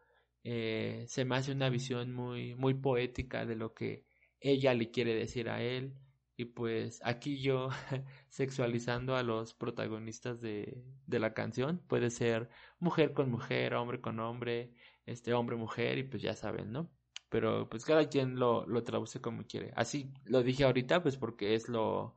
Eh, 0.44 1.04
se 1.08 1.24
me 1.24 1.36
hace 1.36 1.52
una 1.52 1.70
visión 1.70 2.12
muy, 2.12 2.54
muy 2.54 2.74
poética 2.74 3.46
de 3.46 3.56
lo 3.56 3.72
que 3.72 4.04
ella 4.40 4.74
le 4.74 4.90
quiere 4.90 5.14
decir 5.14 5.48
a 5.48 5.62
él. 5.62 5.94
Y 6.36 6.46
pues 6.46 7.00
aquí 7.04 7.40
yo 7.40 7.68
sexualizando 8.28 9.16
a 9.16 9.22
los 9.22 9.54
protagonistas 9.54 10.40
de, 10.40 10.84
de 11.06 11.18
la 11.18 11.32
canción. 11.34 11.82
Puede 11.88 12.10
ser 12.10 12.50
mujer 12.78 13.12
con 13.14 13.30
mujer, 13.30 13.74
hombre 13.74 14.00
con 14.00 14.20
hombre, 14.20 14.72
este 15.06 15.32
hombre, 15.34 15.56
mujer, 15.56 15.98
y 15.98 16.04
pues 16.04 16.22
ya 16.22 16.34
saben, 16.34 16.72
¿no? 16.72 16.90
Pero 17.28 17.68
pues 17.68 17.84
cada 17.84 18.08
quien 18.08 18.38
lo, 18.38 18.66
lo 18.66 18.84
traduce 18.84 19.20
como 19.20 19.44
quiere. 19.46 19.72
Así 19.76 20.12
lo 20.24 20.42
dije 20.42 20.64
ahorita, 20.64 21.02
pues 21.02 21.16
porque 21.16 21.54
es 21.54 21.68
lo, 21.68 22.16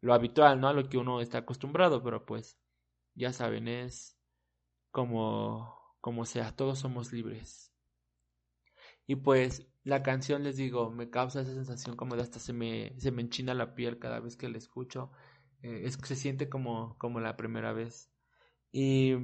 lo 0.00 0.14
habitual, 0.14 0.60
¿no? 0.60 0.68
A 0.68 0.72
lo 0.72 0.88
que 0.88 0.98
uno 0.98 1.20
está 1.20 1.38
acostumbrado, 1.38 2.02
pero 2.02 2.24
pues 2.24 2.58
ya 3.14 3.32
saben, 3.32 3.68
es 3.68 4.18
como, 4.90 5.96
como 6.00 6.24
sea, 6.24 6.54
todos 6.56 6.78
somos 6.80 7.12
libres. 7.12 7.72
Y 9.08 9.16
pues 9.16 9.66
la 9.84 10.02
canción, 10.02 10.44
les 10.44 10.56
digo, 10.58 10.90
me 10.90 11.10
causa 11.10 11.40
esa 11.40 11.54
sensación 11.54 11.96
como 11.96 12.14
de 12.14 12.22
hasta 12.22 12.38
se 12.38 12.52
me, 12.52 12.92
se 12.98 13.10
me 13.10 13.22
enchina 13.22 13.54
la 13.54 13.74
piel 13.74 13.98
cada 13.98 14.20
vez 14.20 14.36
que 14.36 14.50
la 14.50 14.58
escucho. 14.58 15.10
Eh, 15.62 15.82
es, 15.86 15.94
se 15.94 16.14
siente 16.14 16.48
como, 16.50 16.96
como 16.98 17.18
la 17.18 17.36
primera 17.36 17.72
vez. 17.72 18.10
Y 18.70 19.14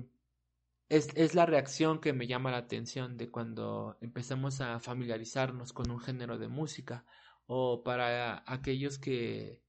es, 0.89 1.09
es 1.17 1.35
la 1.35 1.45
reacción 1.47 2.01
que 2.01 2.15
me 2.15 2.27
llama 2.27 2.51
la 2.51 2.57
atención 2.59 3.19
de 3.19 3.31
cuando 3.31 3.99
empezamos 4.01 4.63
a 4.63 4.81
familiarizarnos 4.81 5.75
con 5.75 5.91
un 5.91 6.01
género 6.01 6.39
de 6.39 6.49
música 6.49 7.05
o 7.47 7.83
para 7.85 8.43
aquellos 8.47 8.99
que 8.99 9.63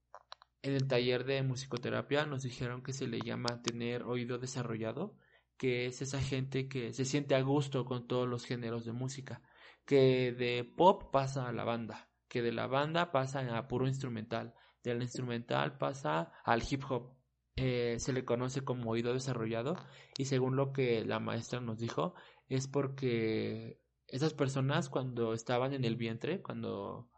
en 0.62 0.74
el 0.74 0.88
taller 0.88 1.24
de 1.24 1.42
musicoterapia 1.42 2.24
nos 2.24 2.42
dijeron 2.42 2.82
que 2.82 2.94
se 2.94 3.06
le 3.06 3.20
llama 3.20 3.62
tener 3.62 4.02
oído 4.02 4.38
desarrollado, 4.38 5.14
que 5.58 5.86
es 5.86 6.00
esa 6.00 6.22
gente 6.22 6.68
que 6.68 6.94
se 6.94 7.04
siente 7.04 7.34
a 7.34 7.42
gusto 7.42 7.84
con 7.84 8.06
todos 8.08 8.26
los 8.26 8.46
géneros 8.46 8.86
de 8.86 8.92
música, 8.92 9.42
que 9.86 10.32
de 10.32 10.64
pop 10.64 11.10
pasa 11.12 11.48
a 11.48 11.52
la 11.52 11.64
banda, 11.64 12.10
que 12.28 12.42
de 12.42 12.52
la 12.52 12.66
banda 12.66 13.12
pasa 13.12 13.40
a 13.56 13.68
puro 13.68 13.86
instrumental, 13.86 14.54
del 14.82 15.02
instrumental 15.02 15.78
pasa 15.78 16.32
al 16.44 16.62
hip 16.68 16.82
hop. 16.90 17.14
Eh, 17.58 17.96
se 17.98 18.12
le 18.12 18.24
conoce 18.26 18.64
como 18.64 18.90
oído 18.90 19.14
desarrollado 19.14 19.76
y 20.18 20.26
según 20.26 20.56
lo 20.56 20.74
que 20.74 21.06
la 21.06 21.20
maestra 21.20 21.58
nos 21.58 21.78
dijo 21.78 22.14
es 22.48 22.68
porque 22.68 23.80
esas 24.08 24.34
personas 24.34 24.90
cuando 24.90 25.32
estaban 25.32 25.72
en 25.72 25.84
el 25.84 25.96
vientre, 25.96 26.42
cuando 26.42 27.08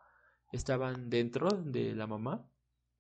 estaban 0.53 1.11
dentro 1.11 1.49
de 1.49 1.97
la 1.97 2.07
mamá, 2.07 2.49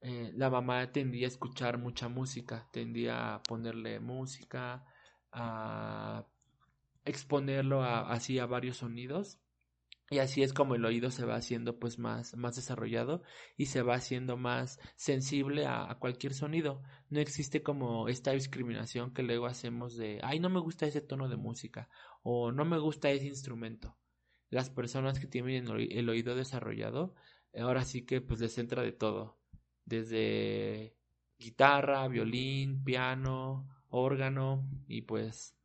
eh, 0.00 0.32
la 0.34 0.50
mamá 0.50 0.90
tendía 0.90 1.26
a 1.26 1.28
escuchar 1.28 1.78
mucha 1.78 2.08
música, 2.08 2.68
tendía 2.72 3.34
a 3.37 3.42
ponerle 3.42 4.00
música, 4.00 4.84
a 5.30 6.26
exponerlo 7.04 7.84
así 7.84 8.38
a 8.40 8.46
varios 8.46 8.78
sonidos 8.78 9.40
y 10.10 10.18
así 10.18 10.42
es 10.42 10.52
como 10.52 10.74
el 10.74 10.84
oído 10.84 11.10
se 11.10 11.24
va 11.24 11.36
haciendo 11.36 11.78
pues 11.78 11.98
más, 11.98 12.36
más 12.36 12.56
desarrollado 12.56 13.22
y 13.56 13.66
se 13.66 13.82
va 13.82 13.94
haciendo 13.94 14.36
más 14.36 14.80
sensible 14.96 15.66
a, 15.66 15.90
a, 15.90 15.98
cualquier 15.98 16.34
sonido. 16.34 16.82
No 17.10 17.20
existe 17.20 17.62
como 17.62 18.08
esta 18.08 18.32
discriminación 18.32 19.12
que 19.12 19.22
luego 19.22 19.46
hacemos 19.46 19.96
de 19.96 20.20
ay 20.22 20.40
no 20.40 20.50
me 20.50 20.60
gusta 20.60 20.86
ese 20.86 21.00
tono 21.00 21.28
de 21.28 21.36
música 21.36 21.88
o 22.22 22.52
no 22.52 22.64
me 22.64 22.78
gusta 22.78 23.10
ese 23.10 23.26
instrumento. 23.26 23.96
Las 24.50 24.70
personas 24.70 25.20
que 25.20 25.26
tienen 25.26 25.68
el 25.68 26.08
oído 26.08 26.34
desarrollado 26.34 27.14
ahora 27.58 27.84
sí 27.84 28.04
que 28.04 28.20
pues 28.20 28.40
les 28.40 28.56
entra 28.58 28.82
de 28.82 28.92
todo 28.92 29.38
desde 29.88 30.94
guitarra, 31.38 32.06
violín, 32.08 32.84
piano, 32.84 33.68
órgano 33.88 34.68
y 34.86 35.02
pues 35.02 35.57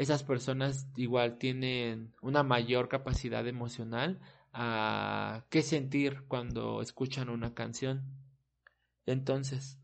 esas 0.00 0.22
personas 0.22 0.88
igual 0.96 1.36
tienen 1.36 2.14
una 2.22 2.42
mayor 2.42 2.88
capacidad 2.88 3.46
emocional 3.46 4.18
a 4.50 5.44
qué 5.50 5.60
sentir 5.60 6.22
cuando 6.26 6.80
escuchan 6.80 7.28
una 7.28 7.52
canción. 7.52 8.02
Entonces, 9.04 9.78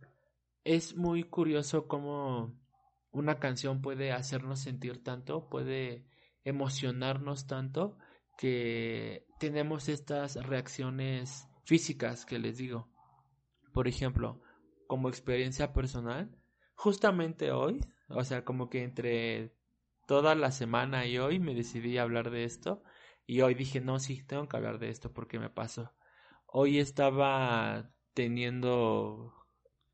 es 0.64 0.96
muy 0.96 1.24
curioso 1.24 1.86
cómo 1.86 2.58
una 3.10 3.38
canción 3.38 3.82
puede 3.82 4.10
hacernos 4.10 4.60
sentir 4.60 5.04
tanto, 5.04 5.50
puede 5.50 6.06
emocionarnos 6.44 7.46
tanto 7.46 7.98
que 8.38 9.26
tenemos 9.38 9.90
estas 9.90 10.36
reacciones 10.36 11.46
físicas 11.64 12.24
que 12.24 12.38
les 12.38 12.56
digo. 12.56 12.88
Por 13.74 13.86
ejemplo, 13.86 14.40
como 14.86 15.10
experiencia 15.10 15.74
personal, 15.74 16.34
justamente 16.74 17.52
hoy, 17.52 17.80
o 18.08 18.24
sea, 18.24 18.46
como 18.46 18.70
que 18.70 18.82
entre 18.82 19.55
toda 20.06 20.34
la 20.34 20.52
semana 20.52 21.06
y 21.06 21.18
hoy 21.18 21.40
me 21.40 21.54
decidí 21.54 21.98
a 21.98 22.02
hablar 22.02 22.30
de 22.30 22.44
esto 22.44 22.82
y 23.26 23.40
hoy 23.40 23.54
dije, 23.54 23.80
no, 23.80 23.98
sí, 23.98 24.22
tengo 24.24 24.48
que 24.48 24.56
hablar 24.56 24.78
de 24.78 24.88
esto 24.88 25.12
porque 25.12 25.38
me 25.38 25.50
pasó. 25.50 25.92
Hoy 26.46 26.78
estaba 26.78 27.90
teniendo 28.14 29.34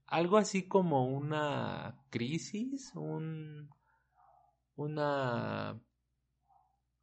algo 0.06 0.36
así 0.36 0.68
como 0.68 1.08
una 1.08 2.04
crisis, 2.10 2.92
un 2.94 3.70
una 4.76 5.82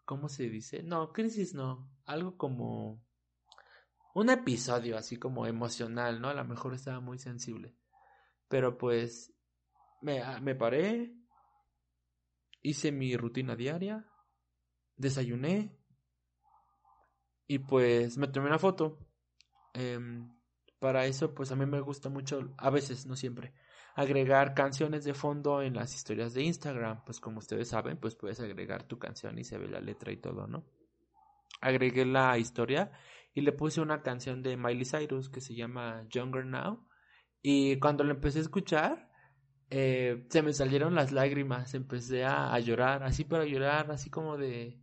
¿cómo 0.06 0.30
se 0.30 0.50
dice? 0.50 0.84
No, 0.84 1.12
crisis 1.12 1.54
no, 1.54 1.92
algo 2.06 2.38
como 2.38 3.04
un 4.14 4.30
episodio 4.30 4.98
así 4.98 5.18
como 5.18 5.46
emocional, 5.46 6.22
¿no? 6.22 6.30
A 6.30 6.34
lo 6.34 6.46
mejor 6.46 6.74
estaba 6.74 7.00
muy 7.00 7.20
sensible. 7.20 7.76
Pero 8.48 8.78
pues 8.78 9.34
me, 10.02 10.22
ah, 10.22 10.40
me 10.42 10.56
paré, 10.56 11.16
hice 12.62 12.92
mi 12.92 13.16
rutina 13.16 13.56
diaria, 13.56 14.06
desayuné 14.96 15.78
y 17.48 17.60
pues 17.60 18.18
me 18.18 18.28
tomé 18.28 18.48
una 18.48 18.60
foto. 18.60 19.00
Em, 19.74 20.32
para 20.80 21.06
eso 21.06 21.34
pues 21.34 21.52
a 21.52 21.56
mí 21.56 21.66
me 21.66 21.82
gusta 21.82 22.10
mucho, 22.10 22.54
a 22.58 22.70
veces, 22.70 23.06
no 23.06 23.16
siempre, 23.16 23.54
agregar 23.96 24.54
canciones 24.54 25.04
de 25.04 25.14
fondo 25.14 25.62
en 25.62 25.76
las 25.76 25.94
historias 25.96 26.34
de 26.34 26.44
Instagram. 26.44 27.04
Pues 27.06 27.20
como 27.20 27.40
ustedes 27.40 27.70
saben, 27.70 27.98
pues 27.98 28.16
puedes 28.16 28.40
agregar 28.40 28.84
tu 28.84 28.98
canción 28.98 29.38
y 29.38 29.44
se 29.44 29.58
ve 29.58 29.68
la 29.68 29.82
letra 29.82 30.12
y 30.12 30.18
todo, 30.18 30.48
¿no? 30.48 30.66
Agregué 31.62 32.06
la 32.06 32.38
historia 32.38 32.92
y 33.34 33.42
le 33.42 33.52
puse 33.52 33.82
una 33.82 34.02
canción 34.02 34.42
de 34.42 34.56
Miley 34.58 34.86
Cyrus 34.86 35.30
que 35.30 35.42
se 35.42 35.56
llama 35.56 36.06
Younger 36.10 36.46
Now. 36.46 36.88
Y 37.42 37.78
cuando 37.80 38.04
la 38.04 38.14
empecé 38.14 38.40
a 38.40 38.44
escuchar, 38.44 39.09
eh, 39.70 40.26
se 40.30 40.42
me 40.42 40.54
salieron 40.54 40.96
las 40.96 41.12
lágrimas, 41.12 41.74
empecé 41.74 42.24
a, 42.26 42.54
a 42.54 42.60
llorar, 42.60 43.04
así 43.04 43.24
para 43.26 43.46
llorar, 43.46 43.92
así 43.92 44.10
como 44.10 44.38
de... 44.38 44.82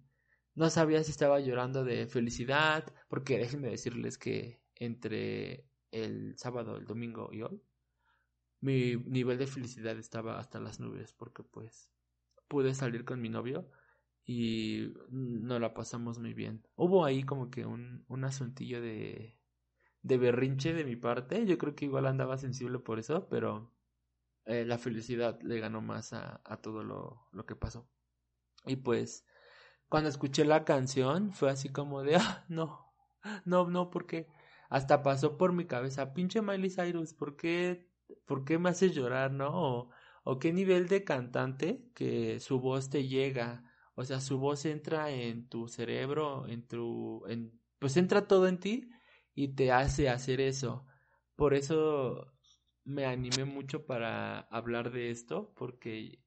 No 0.55 0.71
sabía 0.71 1.05
si 1.05 1.11
estaba 1.11 1.41
llorando 1.41 1.85
de 1.85 2.07
felicidad, 2.07 2.85
porque 3.09 3.39
déjenme 3.39 3.69
decirles 3.71 4.19
que 4.19 4.63
entre 4.75 5.67
el 5.91 6.37
sábado, 6.39 6.77
el 6.77 6.87
domingo 6.87 7.31
y 7.33 7.43
hoy, 7.43 7.63
mi 8.61 8.97
nivel 8.97 9.39
de 9.39 9.47
felicidad 9.47 9.99
estaba 9.99 10.39
hasta 10.39 10.61
las 10.61 10.81
nubes, 10.81 11.13
porque 11.15 11.43
pues 11.43 11.91
pude 12.49 12.75
salir 12.75 13.05
con 13.05 13.21
mi 13.21 13.29
novio 13.29 13.71
y 14.25 14.95
nos 15.11 15.61
la 15.61 15.75
pasamos 15.75 16.19
muy 16.19 16.35
bien. 16.35 16.67
Hubo 16.77 17.05
ahí 17.05 17.23
como 17.23 17.51
que 17.51 17.67
un, 17.67 18.05
un 18.09 18.25
asuntillo 18.25 18.81
de, 18.81 19.39
de 20.03 20.19
berrinche 20.19 20.73
de 20.73 20.85
mi 20.85 20.97
parte, 20.97 21.47
yo 21.47 21.59
creo 21.59 21.75
que 21.75 21.87
igual 21.87 22.07
andaba 22.07 22.39
sensible 22.39 22.79
por 22.81 22.99
eso, 22.99 23.29
pero 23.29 23.73
eh, 24.47 24.65
la 24.65 24.79
felicidad 24.79 25.41
le 25.43 25.61
ganó 25.61 25.81
más 25.83 26.13
a, 26.13 26.41
a 26.45 26.59
todo 26.59 26.85
lo, 26.85 27.29
lo, 27.33 27.47
que 27.47 27.57
pasó. 27.57 27.89
Y 28.65 28.77
pues 28.77 29.27
cuando 29.89 30.09
escuché 30.11 30.45
la 30.45 30.65
canción 30.65 31.33
fue 31.33 31.51
así 31.51 31.69
como 31.71 32.03
de, 32.03 32.17
ah, 32.17 32.45
no, 32.49 32.95
no, 33.45 33.69
no, 33.69 33.91
porque 33.91 34.29
hasta 34.69 35.03
pasó 35.03 35.37
por 35.37 35.53
mi 35.53 35.67
cabeza, 35.67 36.15
pinche 36.15 36.43
Miley 36.43 36.71
Cyrus, 36.71 37.15
¿por 37.15 37.37
qué, 37.37 37.89
por 38.27 38.45
qué 38.45 38.59
me 38.59 38.71
haces 38.71 38.95
llorar, 38.95 39.33
no? 39.33 39.91
O, 40.25 40.39
qué 40.41 40.53
nivel 40.53 40.89
de 40.89 41.05
cantante 41.05 41.89
que 41.95 42.41
su 42.41 42.61
voz 42.61 42.91
te 42.91 43.07
llega, 43.09 43.65
o 43.95 44.05
sea, 44.05 44.21
su 44.21 44.39
voz 44.39 44.65
entra 44.67 45.11
en 45.11 45.49
tu 45.49 45.69
cerebro, 45.69 46.47
en 46.49 46.67
tu, 46.67 47.25
en, 47.29 47.61
pues 47.79 47.97
entra 47.97 48.27
todo 48.27 48.49
en 48.49 48.59
ti 48.61 48.91
y 49.35 49.49
te 49.55 49.73
hace 49.73 50.09
hacer 50.09 50.41
eso. 50.41 50.87
Por 51.37 51.55
eso 51.55 52.36
me 52.87 53.05
animé 53.05 53.45
mucho 53.45 53.85
para 53.85 54.41
hablar 54.41 54.93
de 54.93 55.11
esto 55.11 55.53
porque 55.57 56.21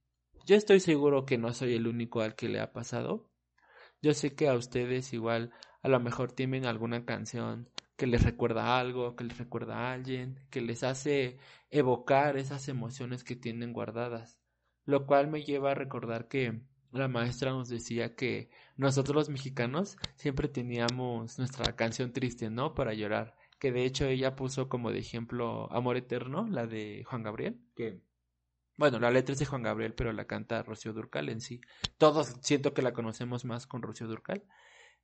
yo 0.45 0.55
estoy 0.55 0.81
seguro 0.81 1.25
que 1.25 1.37
no 1.37 1.53
soy 1.53 1.73
el 1.73 1.87
único 1.87 2.21
al 2.21 2.35
que 2.35 2.49
le 2.49 2.59
ha 2.59 2.73
pasado. 2.73 3.31
Yo 4.01 4.13
sé 4.13 4.35
que 4.35 4.49
a 4.49 4.55
ustedes 4.55 5.13
igual 5.13 5.51
a 5.81 5.87
lo 5.87 5.99
mejor 5.99 6.33
tienen 6.33 6.65
alguna 6.65 7.05
canción 7.05 7.69
que 7.95 8.07
les 8.07 8.23
recuerda 8.23 8.77
algo, 8.79 9.15
que 9.15 9.23
les 9.23 9.37
recuerda 9.37 9.77
a 9.77 9.93
alguien, 9.93 10.39
que 10.49 10.61
les 10.61 10.83
hace 10.83 11.37
evocar 11.69 12.37
esas 12.37 12.67
emociones 12.67 13.23
que 13.23 13.35
tienen 13.35 13.73
guardadas. 13.73 14.39
Lo 14.85 15.05
cual 15.05 15.27
me 15.27 15.43
lleva 15.43 15.71
a 15.71 15.75
recordar 15.75 16.27
que 16.27 16.61
la 16.91 17.07
maestra 17.07 17.51
nos 17.51 17.69
decía 17.69 18.15
que 18.15 18.49
nosotros 18.75 19.15
los 19.15 19.29
mexicanos 19.29 19.97
siempre 20.15 20.47
teníamos 20.49 21.37
nuestra 21.37 21.75
canción 21.75 22.11
triste, 22.11 22.49
¿no? 22.49 22.73
Para 22.73 22.93
llorar 22.93 23.35
que 23.59 23.71
de 23.71 23.85
hecho 23.85 24.05
ella 24.05 24.35
puso 24.35 24.69
como 24.69 24.91
de 24.91 24.99
ejemplo 24.99 25.71
Amor 25.71 25.97
Eterno, 25.97 26.47
la 26.49 26.65
de 26.65 27.03
Juan 27.05 27.23
Gabriel, 27.23 27.59
que 27.75 28.01
bueno, 28.79 28.97
la 28.97 29.11
letra 29.11 29.33
es 29.33 29.39
de 29.39 29.45
Juan 29.45 29.61
Gabriel, 29.61 29.93
pero 29.93 30.13
la 30.13 30.25
canta 30.25 30.63
Rocío 30.63 30.93
Durcal 30.93 31.27
en 31.27 31.41
sí. 31.41 31.59
Todos 31.97 32.37
siento 32.39 32.73
que 32.73 32.81
la 32.81 32.93
conocemos 32.93 33.43
más 33.43 33.67
con 33.67 33.81
Rocío 33.81 34.07
Durcal. 34.07 34.45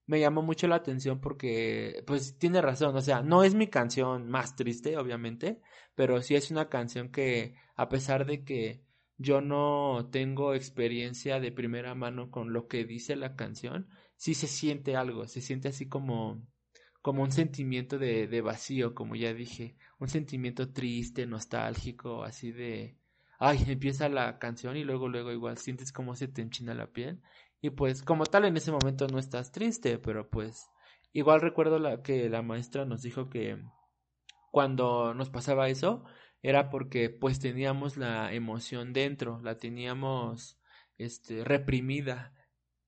Me 0.06 0.22
llamó 0.22 0.42
mucho 0.42 0.68
la 0.70 0.78
atención 0.78 1.20
porque, 1.20 2.02
pues, 2.08 2.38
tiene 2.40 2.62
razón. 2.62 2.96
O 2.96 3.02
sea, 3.02 3.22
no 3.22 3.44
es 3.44 3.54
mi 3.54 3.68
canción 3.68 4.30
más 4.30 4.56
triste, 4.56 4.98
obviamente, 4.98 5.60
pero 5.94 6.22
sí 6.22 6.36
es 6.36 6.52
una 6.52 6.70
canción 6.70 7.10
que, 7.12 7.56
a 7.76 7.90
pesar 7.90 8.26
de 8.26 8.46
que 8.46 8.82
yo 9.18 9.42
no 9.42 10.08
tengo 10.10 10.54
experiencia 10.54 11.42
de 11.42 11.52
primera 11.52 11.96
mano 11.96 12.32
con 12.32 12.54
lo 12.54 12.68
que 12.70 12.86
dice 12.86 13.18
la 13.18 13.36
canción, 13.36 13.90
sí 14.16 14.36
se 14.36 14.48
siente 14.48 14.96
algo, 14.96 15.28
se 15.28 15.42
siente 15.42 15.68
así 15.68 15.90
como 15.90 16.48
como 17.06 17.22
un 17.22 17.32
sentimiento 17.32 18.00
de, 18.00 18.26
de 18.26 18.42
vacío, 18.42 18.96
como 18.96 19.16
ya 19.16 19.32
dije, 19.32 19.76
un 20.00 20.08
sentimiento 20.08 20.74
triste, 20.74 21.28
nostálgico, 21.28 22.24
así 22.24 22.52
de, 22.52 22.98
ay, 23.38 23.64
empieza 23.68 24.10
la 24.10 24.40
canción 24.40 24.76
y 24.76 24.84
luego, 24.84 25.08
luego 25.08 25.32
igual 25.32 25.60
sientes 25.60 25.92
como 25.92 26.16
se 26.16 26.28
te 26.28 26.42
enchina 26.42 26.74
la 26.74 26.88
piel. 26.88 27.22
Y 27.62 27.70
pues 27.70 28.02
como 28.02 28.26
tal 28.26 28.46
en 28.46 28.58
ese 28.58 28.72
momento 28.72 29.06
no 29.08 29.20
estás 29.20 29.52
triste, 29.52 30.00
pero 30.00 30.32
pues 30.32 30.72
igual 31.14 31.42
recuerdo 31.42 31.78
la, 31.78 32.02
que 32.02 32.28
la 32.28 32.42
maestra 32.42 32.86
nos 32.86 33.04
dijo 33.04 33.30
que 33.30 33.62
cuando 34.50 35.14
nos 35.14 35.30
pasaba 35.30 35.70
eso 35.70 36.06
era 36.42 36.72
porque 36.72 37.12
pues 37.12 37.40
teníamos 37.40 37.98
la 37.98 38.34
emoción 38.34 38.94
dentro, 38.94 39.40
la 39.44 39.58
teníamos 39.58 40.60
este 40.98 41.44
reprimida 41.44 42.34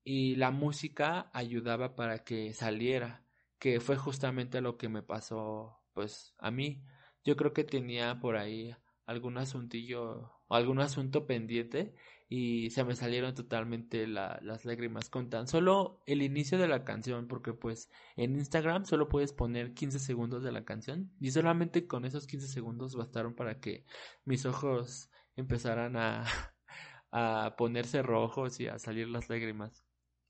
y 0.02 0.34
la 0.34 0.50
música 0.50 1.30
ayudaba 1.32 1.94
para 1.94 2.24
que 2.24 2.52
saliera 2.52 3.27
que 3.58 3.80
fue 3.80 3.96
justamente 3.96 4.60
lo 4.60 4.76
que 4.78 4.88
me 4.88 5.02
pasó 5.02 5.80
pues 5.94 6.34
a 6.38 6.50
mí. 6.50 6.84
Yo 7.24 7.36
creo 7.36 7.52
que 7.52 7.64
tenía 7.64 8.20
por 8.20 8.36
ahí 8.36 8.74
algún 9.06 9.38
asuntillo 9.38 10.30
o 10.48 10.54
algún 10.54 10.80
asunto 10.80 11.26
pendiente 11.26 11.94
y 12.28 12.70
se 12.70 12.84
me 12.84 12.94
salieron 12.94 13.34
totalmente 13.34 14.06
las 14.06 14.64
lágrimas 14.66 15.08
con 15.08 15.30
tan 15.30 15.48
solo 15.48 16.02
el 16.06 16.20
inicio 16.22 16.58
de 16.58 16.68
la 16.68 16.84
canción 16.84 17.26
porque 17.26 17.54
pues 17.54 17.90
en 18.16 18.36
Instagram 18.36 18.84
solo 18.84 19.08
puedes 19.08 19.32
poner 19.32 19.72
15 19.72 19.98
segundos 19.98 20.42
de 20.42 20.52
la 20.52 20.64
canción 20.64 21.10
y 21.20 21.30
solamente 21.30 21.86
con 21.86 22.04
esos 22.04 22.26
15 22.26 22.48
segundos 22.48 22.96
bastaron 22.96 23.34
para 23.34 23.60
que 23.60 23.86
mis 24.26 24.44
ojos 24.44 25.10
empezaran 25.36 25.96
a, 25.96 26.24
a 27.10 27.54
ponerse 27.56 28.02
rojos 28.02 28.60
y 28.60 28.68
a 28.68 28.78
salir 28.78 29.08
las 29.08 29.30
lágrimas. 29.30 29.87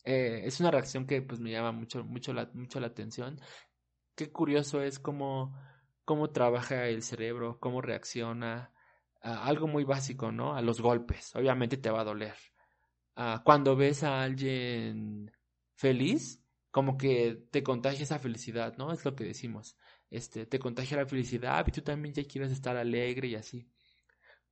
Eh, 0.08 0.46
es 0.46 0.58
una 0.60 0.70
reacción 0.70 1.06
que 1.06 1.20
pues 1.20 1.38
me 1.38 1.50
llama 1.50 1.70
mucho, 1.70 2.02
mucho, 2.02 2.32
la, 2.32 2.50
mucho 2.54 2.80
la 2.80 2.86
atención. 2.86 3.38
Qué 4.16 4.32
curioso 4.32 4.80
es 4.82 4.98
cómo, 4.98 5.54
cómo 6.06 6.30
trabaja 6.30 6.86
el 6.88 7.02
cerebro, 7.02 7.58
cómo 7.60 7.82
reacciona. 7.82 8.72
a 9.20 9.44
algo 9.46 9.66
muy 9.68 9.84
básico, 9.84 10.32
¿no? 10.32 10.54
A 10.56 10.62
los 10.62 10.80
golpes. 10.80 11.36
Obviamente 11.36 11.76
te 11.76 11.90
va 11.90 12.00
a 12.00 12.04
doler. 12.04 12.34
cuando 13.44 13.76
ves 13.76 14.02
a 14.02 14.22
alguien 14.22 15.30
feliz, 15.74 16.42
como 16.70 16.96
que 16.96 17.46
te 17.50 17.62
contagia 17.62 18.04
esa 18.04 18.18
felicidad, 18.18 18.76
¿no? 18.78 18.92
Es 18.92 19.04
lo 19.04 19.14
que 19.14 19.24
decimos. 19.24 19.76
Este, 20.10 20.46
te 20.46 20.58
contagia 20.58 20.96
la 20.96 21.06
felicidad 21.06 21.66
y 21.68 21.72
tú 21.72 21.82
también 21.82 22.14
ya 22.14 22.24
quieres 22.24 22.52
estar 22.52 22.76
alegre 22.78 23.28
y 23.28 23.34
así. 23.34 23.68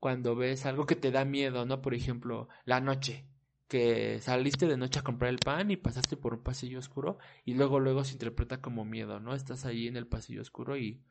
Cuando 0.00 0.36
ves 0.36 0.66
algo 0.66 0.86
que 0.86 0.96
te 0.96 1.10
da 1.10 1.24
miedo, 1.24 1.64
¿no? 1.64 1.80
Por 1.80 1.94
ejemplo, 1.94 2.48
la 2.66 2.80
noche 2.80 3.26
que 3.68 4.20
saliste 4.20 4.66
de 4.66 4.76
noche 4.76 5.00
a 5.00 5.02
comprar 5.02 5.30
el 5.30 5.38
pan 5.38 5.70
y 5.70 5.76
pasaste 5.76 6.16
por 6.16 6.34
un 6.34 6.42
pasillo 6.42 6.78
oscuro 6.78 7.18
y 7.44 7.54
luego 7.54 7.80
luego 7.80 8.04
se 8.04 8.12
interpreta 8.12 8.60
como 8.60 8.84
miedo, 8.84 9.20
¿no? 9.20 9.34
Estás 9.34 9.64
ahí 9.66 9.88
en 9.88 9.96
el 9.96 10.06
pasillo 10.06 10.42
oscuro 10.42 10.76
y 10.76 11.02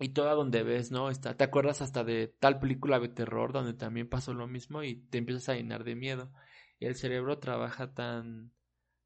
y 0.00 0.10
toda 0.10 0.34
donde 0.34 0.62
ves, 0.62 0.90
¿no? 0.90 1.10
Está, 1.10 1.36
te 1.36 1.44
acuerdas 1.44 1.82
hasta 1.82 2.04
de 2.04 2.28
tal 2.28 2.60
película 2.60 3.00
de 3.00 3.08
terror 3.08 3.52
donde 3.52 3.74
también 3.74 4.08
pasó 4.08 4.32
lo 4.32 4.46
mismo 4.46 4.82
y 4.82 4.96
te 4.96 5.18
empiezas 5.18 5.48
a 5.48 5.54
llenar 5.54 5.84
de 5.84 5.96
miedo. 5.96 6.32
Y 6.78 6.86
el 6.86 6.94
cerebro 6.94 7.38
trabaja 7.38 7.94
tan 7.94 8.52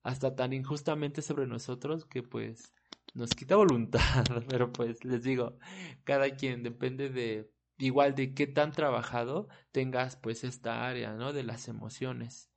hasta 0.03 0.35
tan 0.37 0.53
injustamente 0.53 1.23
sobre 1.23 1.47
nosotros 1.47 2.05
que 2.07 2.23
pues 2.23 2.73
nos 3.15 3.31
quita 3.31 3.57
voluntad, 3.65 4.27
pero 4.49 4.73
pues 4.73 5.05
les 5.05 5.23
digo, 5.23 5.59
cada 6.05 6.31
quien 6.37 6.63
depende 6.63 7.09
de 7.09 7.51
igual 7.79 8.15
de 8.15 8.35
qué 8.35 8.47
tan 8.47 8.73
trabajado 8.73 9.49
tengas 9.73 10.17
pues 10.17 10.45
esta 10.45 10.87
área, 10.87 11.15
¿no? 11.15 11.33
De 11.33 11.43
las 11.43 11.69
emociones. 11.69 12.52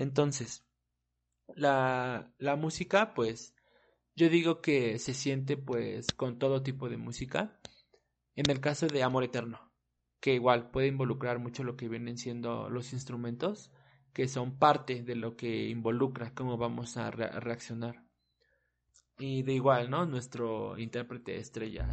Entonces, 0.00 0.64
la, 1.54 2.32
la 2.38 2.56
música, 2.56 3.12
pues, 3.12 3.54
yo 4.16 4.30
digo 4.30 4.62
que 4.62 4.98
se 4.98 5.12
siente 5.12 5.58
pues 5.58 6.06
con 6.12 6.38
todo 6.38 6.62
tipo 6.62 6.88
de 6.88 6.96
música. 6.96 7.60
En 8.34 8.48
el 8.50 8.60
caso 8.60 8.86
de 8.86 9.02
Amor 9.02 9.24
Eterno, 9.24 9.70
que 10.18 10.32
igual 10.32 10.70
puede 10.70 10.86
involucrar 10.86 11.38
mucho 11.38 11.64
lo 11.64 11.76
que 11.76 11.90
vienen 11.90 12.16
siendo 12.16 12.70
los 12.70 12.94
instrumentos, 12.94 13.72
que 14.14 14.26
son 14.26 14.58
parte 14.58 15.02
de 15.02 15.16
lo 15.16 15.36
que 15.36 15.68
involucra 15.68 16.32
cómo 16.32 16.56
vamos 16.56 16.96
a, 16.96 17.10
reaccionar. 17.10 18.02
Y 19.18 19.42
de 19.42 19.52
igual, 19.52 19.90
¿no? 19.90 20.06
Nuestro 20.06 20.78
intérprete 20.78 21.36
estrella 21.36 21.86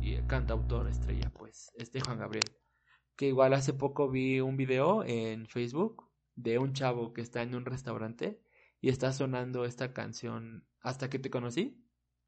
y 0.00 0.20
cantautor 0.22 0.88
estrella, 0.88 1.30
pues, 1.32 1.70
este 1.76 2.00
Juan 2.00 2.18
Gabriel. 2.18 2.56
Que 3.14 3.28
igual 3.28 3.54
hace 3.54 3.72
poco 3.72 4.10
vi 4.10 4.40
un 4.40 4.56
video 4.56 5.04
en 5.04 5.46
Facebook 5.46 6.11
de 6.36 6.58
un 6.58 6.72
chavo 6.72 7.12
que 7.12 7.20
está 7.20 7.42
en 7.42 7.54
un 7.54 7.64
restaurante 7.64 8.40
y 8.80 8.88
está 8.88 9.12
sonando 9.12 9.64
esta 9.64 9.92
canción 9.92 10.66
hasta 10.80 11.08
que 11.08 11.18
te 11.18 11.30
conocí 11.30 11.82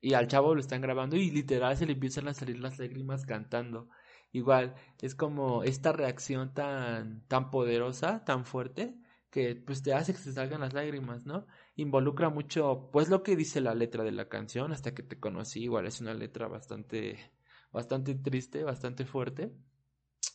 y 0.05 0.13
al 0.15 0.29
chavo 0.29 0.55
lo 0.55 0.61
están 0.61 0.83
grabando 0.83 1.17
y 1.17 1.31
literal 1.31 1.77
se 1.79 1.87
le 1.87 1.95
empiezan 1.95 2.29
a 2.29 2.35
salir 2.35 2.59
las 2.61 2.79
lágrimas 2.79 3.25
cantando. 3.25 3.89
Igual 4.33 4.75
es 5.01 5.15
como 5.15 5.65
esta 5.65 5.93
reacción 5.93 6.53
tan 6.53 7.27
tan 7.27 7.51
poderosa, 7.51 8.25
tan 8.25 8.45
fuerte 8.45 8.95
que 9.31 9.57
pues 9.57 9.83
te 9.83 9.95
hace 9.95 10.13
que 10.13 10.19
se 10.19 10.33
salgan 10.35 10.61
las 10.61 10.75
lágrimas, 10.75 11.25
¿no? 11.25 11.47
Involucra 11.77 12.29
mucho 12.29 12.91
pues 12.93 13.09
lo 13.09 13.23
que 13.23 13.35
dice 13.35 13.61
la 13.63 13.75
letra 13.75 14.05
de 14.05 14.13
la 14.13 14.29
canción 14.29 14.73
hasta 14.73 14.95
que 14.95 15.03
te 15.03 15.19
conocí, 15.19 15.63
igual 15.63 15.87
es 15.87 16.01
una 16.03 16.13
letra 16.15 16.49
bastante 16.49 17.33
bastante 17.73 18.15
triste, 18.15 18.63
bastante 18.63 19.07
fuerte 19.07 19.53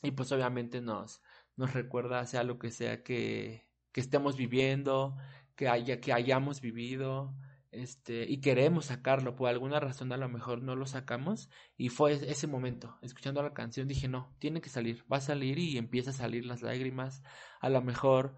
y 0.01 0.12
pues 0.12 0.32
obviamente 0.32 0.82
nos 0.82 1.21
nos 1.60 1.74
recuerda 1.74 2.26
sea 2.26 2.43
lo 2.43 2.58
que 2.58 2.72
sea 2.72 3.04
que, 3.04 3.67
que 3.91 4.00
estemos 4.00 4.38
viviendo, 4.38 5.17
que, 5.58 5.67
haya, 5.67 6.00
que 6.00 6.13
hayamos 6.13 6.62
vivido, 6.62 7.36
este, 7.72 8.24
y 8.32 8.39
queremos 8.39 8.86
sacarlo, 8.86 9.36
por 9.36 9.50
alguna 9.50 9.82
razón 9.82 10.13
a 10.13 10.17
lo 10.17 10.30
mejor 10.30 10.63
no 10.63 10.78
lo 10.78 10.86
sacamos, 10.86 11.50
y 11.76 11.89
fue 11.89 12.13
ese 12.13 12.48
momento, 12.48 12.98
escuchando 13.02 13.43
la 13.43 13.54
canción 13.54 13.89
dije, 13.89 14.08
no, 14.08 14.34
tiene 14.39 14.62
que 14.62 14.69
salir, 14.69 15.04
va 15.12 15.17
a 15.17 15.22
salir 15.22 15.60
y 15.60 15.78
empieza 15.78 16.12
a 16.12 16.13
salir 16.13 16.45
las 16.45 16.62
lágrimas, 16.62 17.24
a 17.60 17.69
lo 17.69 17.82
mejor 17.82 18.38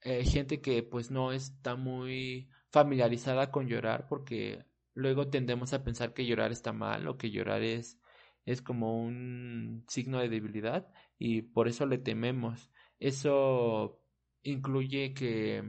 eh, 0.00 0.24
gente 0.24 0.60
que 0.60 0.82
pues 0.82 1.12
no 1.12 1.30
está 1.30 1.76
muy 1.76 2.50
familiarizada 2.70 3.52
con 3.52 3.68
llorar, 3.68 4.08
porque 4.08 4.66
luego 4.94 5.28
tendemos 5.28 5.72
a 5.74 5.84
pensar 5.84 6.12
que 6.12 6.26
llorar 6.26 6.50
está 6.50 6.72
mal 6.72 7.06
o 7.06 7.16
que 7.16 7.30
llorar 7.30 7.62
es, 7.62 8.00
es 8.50 8.62
como 8.62 8.98
un 9.02 9.84
signo 9.88 10.20
de 10.20 10.28
debilidad, 10.28 10.88
y 11.18 11.42
por 11.42 11.68
eso 11.68 11.86
le 11.86 11.98
tememos. 11.98 12.70
Eso 12.98 14.00
incluye 14.42 15.14
que 15.14 15.62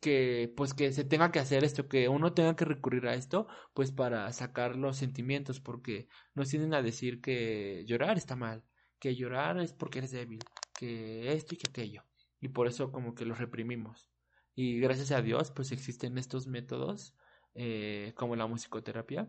que 0.00 0.52
pues 0.56 0.74
que 0.74 0.92
se 0.92 1.04
tenga 1.04 1.32
que 1.32 1.38
hacer 1.40 1.64
esto, 1.64 1.88
que 1.88 2.08
uno 2.08 2.32
tenga 2.34 2.54
que 2.56 2.64
recurrir 2.64 3.06
a 3.08 3.14
esto, 3.14 3.48
pues 3.74 3.90
para 3.92 4.30
sacar 4.32 4.76
los 4.76 4.96
sentimientos, 4.98 5.60
porque 5.60 6.08
nos 6.34 6.48
tienden 6.50 6.74
a 6.74 6.82
decir 6.82 7.20
que 7.20 7.84
llorar 7.86 8.16
está 8.18 8.36
mal, 8.36 8.62
que 9.00 9.16
llorar 9.16 9.58
es 9.58 9.72
porque 9.72 9.98
eres 9.98 10.12
débil, 10.12 10.40
que 10.78 11.32
esto 11.32 11.54
y 11.54 11.58
que 11.58 11.70
aquello, 11.70 12.04
y 12.40 12.48
por 12.48 12.66
eso 12.66 12.92
como 12.92 13.14
que 13.14 13.24
los 13.24 13.38
reprimimos. 13.38 14.10
Y 14.54 14.78
gracias 14.80 15.10
a 15.12 15.22
Dios, 15.22 15.50
pues 15.50 15.72
existen 15.72 16.18
estos 16.18 16.46
métodos, 16.46 17.16
eh, 17.54 18.12
como 18.16 18.36
la 18.36 18.46
musicoterapia, 18.46 19.28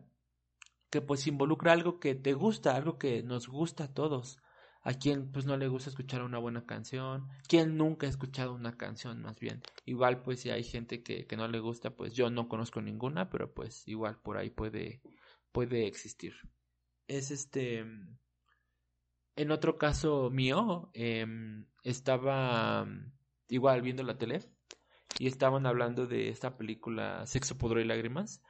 que 0.89 1.01
pues 1.01 1.27
involucra 1.27 1.73
algo 1.73 1.99
que 1.99 2.15
te 2.15 2.33
gusta, 2.33 2.75
algo 2.75 2.97
que 2.97 3.23
nos 3.23 3.47
gusta 3.47 3.85
a 3.85 3.93
todos, 3.93 4.39
a 4.81 4.93
quien 4.93 5.31
pues 5.31 5.45
no 5.45 5.57
le 5.57 5.67
gusta 5.67 5.89
escuchar 5.89 6.21
una 6.21 6.37
buena 6.37 6.65
canción, 6.65 7.27
quien 7.47 7.77
nunca 7.77 8.07
ha 8.07 8.09
escuchado 8.09 8.53
una 8.53 8.77
canción 8.77 9.21
más 9.21 9.39
bien. 9.39 9.61
Igual 9.85 10.21
pues 10.21 10.41
si 10.41 10.49
hay 10.49 10.63
gente 10.63 11.03
que, 11.03 11.25
que 11.27 11.37
no 11.37 11.47
le 11.47 11.59
gusta, 11.59 11.91
pues 11.95 12.13
yo 12.13 12.29
no 12.29 12.47
conozco 12.47 12.81
ninguna, 12.81 13.29
pero 13.29 13.53
pues 13.53 13.87
igual 13.87 14.17
por 14.21 14.37
ahí 14.37 14.49
puede, 14.49 15.01
puede 15.51 15.87
existir. 15.87 16.33
Es 17.07 17.31
este... 17.31 17.85
En 19.35 19.51
otro 19.51 19.77
caso 19.77 20.31
mío, 20.31 20.89
em, 20.93 21.67
estaba 21.83 22.87
igual 23.49 23.83
viendo 23.83 24.01
la 24.01 24.17
tele 24.17 24.39
y 25.19 25.27
estaban 25.27 25.67
hablando 25.67 26.07
de 26.07 26.29
esta 26.29 26.57
película 26.57 27.25
Sexo, 27.27 27.57
Pudor 27.57 27.79
y 27.79 27.83
Lágrimas 27.83 28.41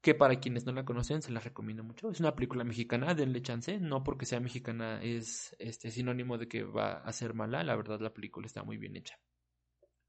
que 0.00 0.14
para 0.14 0.40
quienes 0.40 0.64
no 0.64 0.72
la 0.72 0.84
conocen 0.84 1.22
se 1.22 1.32
la 1.32 1.40
recomiendo 1.40 1.84
mucho. 1.84 2.10
Es 2.10 2.20
una 2.20 2.34
película 2.34 2.64
mexicana, 2.64 3.14
denle 3.14 3.42
chance, 3.42 3.78
no 3.78 4.02
porque 4.02 4.26
sea 4.26 4.40
mexicana 4.40 5.02
es 5.02 5.54
este 5.58 5.90
sinónimo 5.90 6.38
de 6.38 6.48
que 6.48 6.64
va 6.64 6.94
a 6.94 7.12
ser 7.12 7.34
mala, 7.34 7.62
la 7.62 7.76
verdad 7.76 8.00
la 8.00 8.14
película 8.14 8.46
está 8.46 8.62
muy 8.62 8.78
bien 8.78 8.96
hecha. 8.96 9.18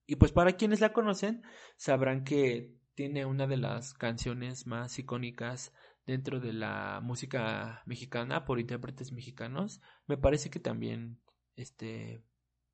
Y 0.06 0.16
pues 0.16 0.32
para 0.32 0.54
quienes 0.54 0.82
la 0.82 0.94
conocen 0.94 1.44
sabrán 1.78 2.24
que 2.24 2.76
tiene 2.96 3.26
una 3.26 3.48
de 3.48 3.58
las 3.58 3.94
canciones 3.94 4.68
más 4.68 4.98
icónicas 5.00 5.74
dentro 6.06 6.40
de 6.40 6.54
la 6.54 7.00
música 7.02 7.84
mexicana 7.86 8.46
por 8.46 8.60
intérpretes 8.60 9.12
mexicanos. 9.12 9.82
Me 10.08 10.18
parece 10.18 10.50
que 10.50 10.60
también 10.60 11.20
este 11.56 12.24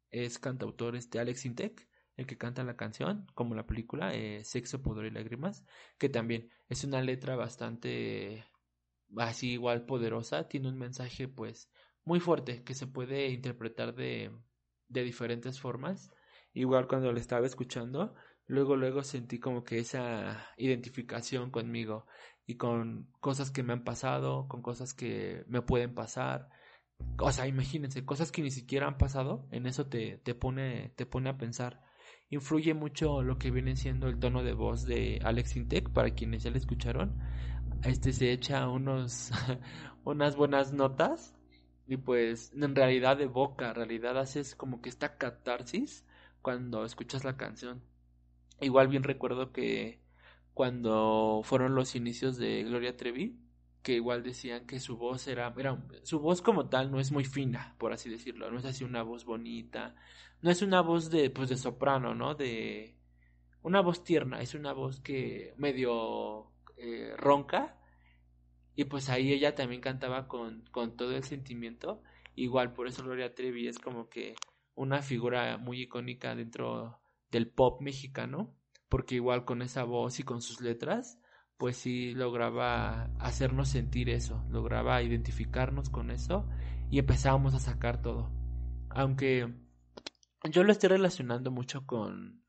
es 0.10 0.40
cantautor 0.40 0.96
este 0.96 1.20
Alex 1.20 1.46
Intec 1.46 1.88
el 2.18 2.26
que 2.26 2.38
canta 2.38 2.64
la 2.64 2.76
canción, 2.76 3.28
como 3.36 3.56
la 3.56 3.68
película, 3.68 4.14
eh, 4.14 4.44
Sexo, 4.44 4.82
Pudor 4.82 5.06
y 5.06 5.12
Lágrimas, 5.12 5.64
que 6.00 6.10
también 6.10 6.50
es 6.68 6.84
una 6.84 7.02
letra 7.02 7.36
bastante 7.36 8.46
así 9.18 9.52
igual 9.54 9.86
poderosa, 9.86 10.48
tiene 10.50 10.68
un 10.68 10.78
mensaje 10.78 11.28
pues 11.28 11.72
muy 12.04 12.20
fuerte 12.20 12.64
que 12.64 12.74
se 12.74 12.88
puede 12.88 13.30
interpretar 13.30 13.96
de, 13.96 14.32
de 14.90 15.04
diferentes 15.04 15.60
formas. 15.60 16.12
Igual 16.54 16.88
cuando 16.88 17.12
lo 17.12 17.20
estaba 17.20 17.46
escuchando, 17.46 18.16
luego 18.48 18.76
luego 18.76 19.04
sentí 19.04 19.40
como 19.40 19.64
que 19.64 19.78
esa 19.80 20.48
identificación 20.58 21.52
conmigo 21.52 22.08
y 22.48 22.58
con 22.58 23.12
cosas 23.20 23.52
que 23.52 23.62
me 23.62 23.74
han 23.74 23.84
pasado, 23.84 24.48
con 24.48 24.62
cosas 24.64 24.94
que 24.94 25.44
me 25.48 25.62
pueden 25.62 25.94
pasar. 25.94 26.50
O 27.20 27.32
sea, 27.32 27.46
imagínense, 27.48 28.06
cosas 28.06 28.32
que 28.32 28.42
ni 28.42 28.50
siquiera 28.50 28.88
han 28.88 28.98
pasado, 28.98 29.48
en 29.52 29.68
eso 29.68 29.88
te, 29.88 30.18
te 30.18 30.34
pone, 30.34 30.94
te 30.96 31.06
pone 31.06 31.30
a 31.30 31.38
pensar 31.38 31.84
influye 32.30 32.74
mucho 32.74 33.22
lo 33.22 33.38
que 33.38 33.52
viene 33.52 33.76
siendo 33.76 34.08
el 34.08 34.20
tono 34.20 34.44
de 34.44 34.54
voz 34.54 34.86
de 34.86 35.20
Alex 35.24 35.56
Intec, 35.56 35.90
para 35.90 36.12
quienes 36.12 36.44
ya 36.44 36.52
le 36.52 36.58
escucharon. 36.58 37.16
Este 37.84 38.12
se 38.14 38.32
echa 38.32 38.68
unos 38.68 39.32
unas 40.04 40.36
buenas 40.36 40.74
notas 40.74 41.36
y 41.88 41.98
pues 41.98 42.52
en 42.54 42.76
realidad 42.76 43.18
de 43.18 43.28
boca, 43.28 43.70
en 43.70 43.76
realidad 43.76 44.18
haces 44.18 44.56
como 44.56 44.82
que 44.82 44.90
esta 44.90 45.18
catarsis 45.18 46.06
cuando 46.42 46.86
escuchas 46.86 47.24
la 47.24 47.38
canción. 47.38 47.82
Igual 48.60 48.88
bien 48.88 49.04
recuerdo 49.04 49.52
que 49.52 50.00
cuando 50.54 51.42
fueron 51.44 51.76
los 51.76 51.96
inicios 51.96 52.38
de 52.38 52.64
Gloria 52.64 52.98
Trevi, 52.98 53.38
que 53.88 53.94
igual 53.94 54.22
decían 54.22 54.68
que 54.68 54.82
su 54.82 54.98
voz 54.98 55.30
era, 55.30 55.54
era, 55.58 55.82
su 56.04 56.20
voz 56.20 56.42
como 56.42 56.68
tal 56.68 56.92
no 56.92 57.00
es 57.00 57.14
muy 57.14 57.24
fina, 57.24 57.74
por 57.78 57.94
así 57.94 58.10
decirlo, 58.10 58.52
no 58.52 58.60
es 58.60 58.66
así 58.66 58.84
una 58.84 59.02
voz 59.02 59.24
bonita, 59.24 59.96
no 60.42 60.52
es 60.52 60.62
una 60.62 60.82
voz 60.82 61.10
de, 61.10 61.30
pues 61.30 61.48
de 61.48 61.56
soprano, 61.56 62.14
¿no? 62.14 62.36
De 62.36 62.98
una 63.62 63.80
voz 63.80 64.04
tierna, 64.04 64.42
es 64.42 64.56
una 64.56 64.74
voz 64.74 65.00
que 65.00 65.54
medio 65.56 66.52
eh, 66.76 67.14
ronca 67.16 67.80
y 68.76 68.84
pues 68.84 69.08
ahí 69.08 69.32
ella 69.32 69.56
también 69.56 69.80
cantaba 69.80 70.28
con, 70.28 70.66
con 70.72 70.98
todo 70.98 71.16
el 71.16 71.24
sentimiento, 71.24 72.04
igual 72.36 72.74
por 72.74 72.88
eso 72.88 73.06
Gloria 73.06 73.36
Trevi 73.36 73.70
es 73.70 73.80
como 73.80 74.10
que 74.10 74.36
una 74.76 75.02
figura 75.02 75.58
muy 75.58 75.84
icónica 75.84 76.36
dentro 76.36 77.00
del 77.32 77.48
pop 77.48 77.82
mexicano, 77.82 78.54
porque 78.90 79.16
igual 79.16 79.46
con 79.46 79.62
esa 79.62 79.86
voz 79.86 80.20
y 80.20 80.24
con 80.24 80.42
sus 80.42 80.60
letras, 80.60 81.22
pues 81.58 81.78
sí 81.78 82.14
lograba 82.14 83.10
hacernos 83.20 83.70
sentir 83.70 84.10
eso, 84.10 84.44
lograba 84.50 85.02
identificarnos 85.02 85.90
con 85.90 86.12
eso 86.12 86.48
y 86.90 87.00
empezábamos 87.00 87.54
a 87.54 87.60
sacar 87.60 88.02
todo. 88.02 88.32
Aunque 88.90 89.54
yo 90.44 90.64
lo 90.64 90.72
estoy 90.72 90.90
relacionando 90.90 91.52
mucho 91.52 91.86
con, 91.86 92.44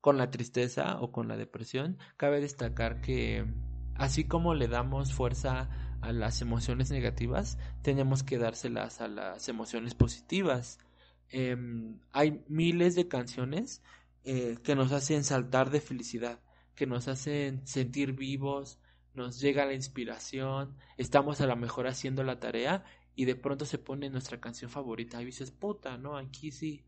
con 0.00 0.18
la 0.18 0.30
tristeza 0.30 1.00
o 1.00 1.12
con 1.12 1.28
la 1.28 1.36
depresión. 1.36 1.98
Cabe 2.16 2.40
destacar 2.40 3.00
que 3.00 3.46
así 3.94 4.24
como 4.24 4.54
le 4.54 4.68
damos 4.68 5.12
fuerza 5.12 5.70
a 6.00 6.12
las 6.12 6.42
emociones 6.42 6.90
negativas, 6.90 7.58
tenemos 7.82 8.24
que 8.24 8.38
dárselas 8.38 9.00
a 9.00 9.08
las 9.08 9.48
emociones 9.48 9.94
positivas. 9.94 10.80
Em, 11.28 12.00
hay 12.10 12.44
miles 12.48 12.96
de 12.96 13.08
canciones 13.08 13.82
eh, 14.24 14.58
que 14.64 14.74
nos 14.74 14.92
hacen 14.92 15.24
saltar 15.24 15.70
de 15.70 15.80
felicidad, 15.80 16.40
que 16.74 16.86
nos 16.86 17.08
hacen 17.08 17.66
sentir 17.66 18.12
vivos, 18.12 18.78
nos 19.14 19.40
llega 19.40 19.66
la 19.66 19.74
inspiración, 19.74 20.76
estamos 20.96 21.40
a 21.40 21.46
lo 21.46 21.56
mejor 21.56 21.86
haciendo 21.86 22.22
la 22.22 22.40
tarea 22.40 22.84
y 23.14 23.26
de 23.26 23.34
pronto 23.34 23.66
se 23.66 23.78
pone 23.78 24.08
nuestra 24.08 24.40
canción 24.40 24.70
favorita 24.70 25.20
y 25.20 25.26
dices, 25.26 25.50
puta, 25.50 25.98
no, 25.98 26.16
aquí 26.16 26.50
sí, 26.50 26.84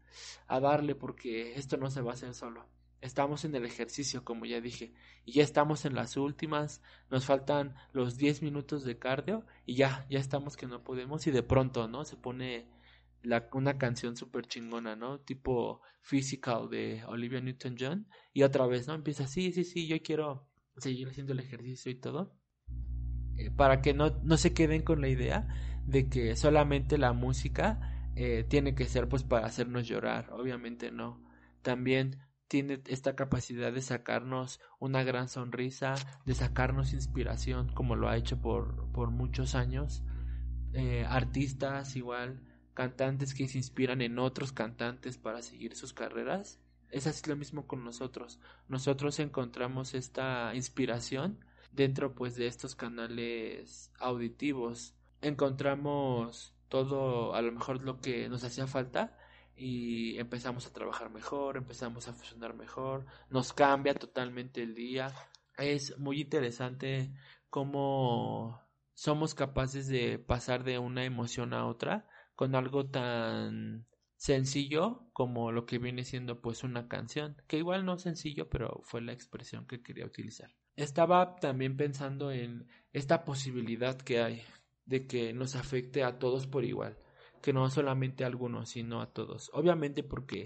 a 0.46 0.60
darle 0.60 0.94
porque 0.94 1.54
esto 1.54 1.76
no 1.76 1.90
se 1.90 2.00
va 2.00 2.12
a 2.12 2.14
hacer 2.14 2.34
solo. 2.34 2.66
Estamos 3.02 3.44
en 3.44 3.54
el 3.54 3.66
ejercicio, 3.66 4.24
como 4.24 4.46
ya 4.46 4.62
dije, 4.62 4.94
y 5.26 5.32
ya 5.32 5.42
estamos 5.42 5.84
en 5.84 5.94
las 5.94 6.16
últimas, 6.16 6.80
nos 7.10 7.26
faltan 7.26 7.74
los 7.92 8.16
10 8.16 8.40
minutos 8.40 8.82
de 8.84 8.98
cardio 8.98 9.44
y 9.66 9.74
ya, 9.74 10.06
ya 10.08 10.18
estamos 10.18 10.56
que 10.56 10.66
no 10.66 10.82
podemos 10.82 11.26
y 11.26 11.30
de 11.30 11.42
pronto, 11.42 11.86
¿no? 11.86 12.06
Se 12.06 12.16
pone 12.16 12.66
una 13.52 13.78
canción 13.78 14.16
súper 14.16 14.46
chingona, 14.46 14.96
¿no? 14.96 15.20
Tipo 15.20 15.80
Physical 16.02 16.68
de 16.68 17.02
Olivia 17.06 17.40
Newton-John 17.40 18.06
y 18.32 18.42
otra 18.42 18.66
vez, 18.66 18.86
¿no? 18.86 18.94
Empieza, 18.94 19.26
sí, 19.26 19.52
sí, 19.52 19.64
sí, 19.64 19.86
yo 19.86 19.96
quiero 20.02 20.48
seguir 20.76 21.08
haciendo 21.08 21.32
el 21.32 21.40
ejercicio 21.40 21.90
y 21.90 21.94
todo. 21.94 22.36
Eh, 23.36 23.50
para 23.50 23.80
que 23.80 23.94
no, 23.94 24.20
no 24.22 24.36
se 24.36 24.52
queden 24.52 24.82
con 24.82 25.00
la 25.00 25.08
idea 25.08 25.48
de 25.86 26.08
que 26.08 26.36
solamente 26.36 26.98
la 26.98 27.12
música 27.12 28.10
eh, 28.16 28.44
tiene 28.48 28.74
que 28.74 28.84
ser 28.86 29.08
pues 29.08 29.24
para 29.24 29.46
hacernos 29.46 29.88
llorar, 29.88 30.30
obviamente 30.32 30.90
no. 30.90 31.22
También 31.62 32.18
tiene 32.48 32.80
esta 32.86 33.16
capacidad 33.16 33.72
de 33.72 33.82
sacarnos 33.82 34.60
una 34.78 35.02
gran 35.02 35.28
sonrisa, 35.28 35.94
de 36.24 36.34
sacarnos 36.34 36.92
inspiración, 36.92 37.72
como 37.72 37.96
lo 37.96 38.08
ha 38.08 38.16
hecho 38.16 38.40
por, 38.40 38.92
por 38.92 39.10
muchos 39.10 39.54
años. 39.54 40.04
Eh, 40.72 41.04
artistas 41.08 41.96
igual, 41.96 42.40
cantantes 42.74 43.34
que 43.34 43.48
se 43.48 43.58
inspiran 43.58 44.02
en 44.02 44.18
otros 44.18 44.52
cantantes 44.52 45.16
para 45.18 45.42
seguir 45.42 45.76
sus 45.76 45.92
carreras. 45.92 46.60
Es 46.90 47.06
así 47.06 47.28
lo 47.28 47.36
mismo 47.36 47.66
con 47.66 47.84
nosotros. 47.84 48.38
Nosotros 48.68 49.18
encontramos 49.18 49.94
esta 49.94 50.54
inspiración 50.54 51.44
dentro 51.72 52.14
pues 52.14 52.36
de 52.36 52.46
estos 52.46 52.74
canales 52.76 53.90
auditivos 53.98 54.94
encontramos 55.24 56.54
todo 56.68 57.34
a 57.34 57.42
lo 57.42 57.52
mejor 57.52 57.82
lo 57.82 58.00
que 58.00 58.28
nos 58.28 58.44
hacía 58.44 58.66
falta 58.66 59.16
y 59.56 60.18
empezamos 60.18 60.66
a 60.66 60.72
trabajar 60.72 61.10
mejor, 61.10 61.56
empezamos 61.56 62.08
a 62.08 62.12
funcionar 62.12 62.54
mejor, 62.54 63.06
nos 63.30 63.52
cambia 63.52 63.94
totalmente 63.94 64.62
el 64.62 64.74
día. 64.74 65.12
Es 65.56 65.96
muy 65.98 66.20
interesante 66.20 67.12
cómo 67.48 68.60
somos 68.94 69.34
capaces 69.34 69.88
de 69.88 70.18
pasar 70.18 70.64
de 70.64 70.78
una 70.78 71.04
emoción 71.04 71.54
a 71.54 71.66
otra 71.66 72.08
con 72.34 72.54
algo 72.54 72.86
tan 72.86 73.86
sencillo 74.16 75.08
como 75.12 75.52
lo 75.52 75.66
que 75.66 75.78
viene 75.78 76.04
siendo 76.04 76.40
pues 76.40 76.64
una 76.64 76.88
canción, 76.88 77.36
que 77.46 77.58
igual 77.58 77.84
no 77.84 77.98
sencillo, 77.98 78.48
pero 78.48 78.80
fue 78.82 79.00
la 79.02 79.12
expresión 79.12 79.66
que 79.66 79.82
quería 79.82 80.06
utilizar. 80.06 80.50
Estaba 80.76 81.36
también 81.36 81.76
pensando 81.76 82.32
en 82.32 82.66
esta 82.92 83.24
posibilidad 83.24 83.96
que 83.96 84.20
hay 84.20 84.42
de 84.86 85.06
que 85.06 85.32
nos 85.32 85.54
afecte 85.56 86.04
a 86.04 86.18
todos 86.18 86.46
por 86.46 86.64
igual, 86.64 86.98
que 87.42 87.52
no 87.52 87.68
solamente 87.70 88.24
a 88.24 88.26
algunos, 88.26 88.70
sino 88.70 89.00
a 89.00 89.12
todos. 89.12 89.50
Obviamente 89.52 90.02
porque 90.02 90.44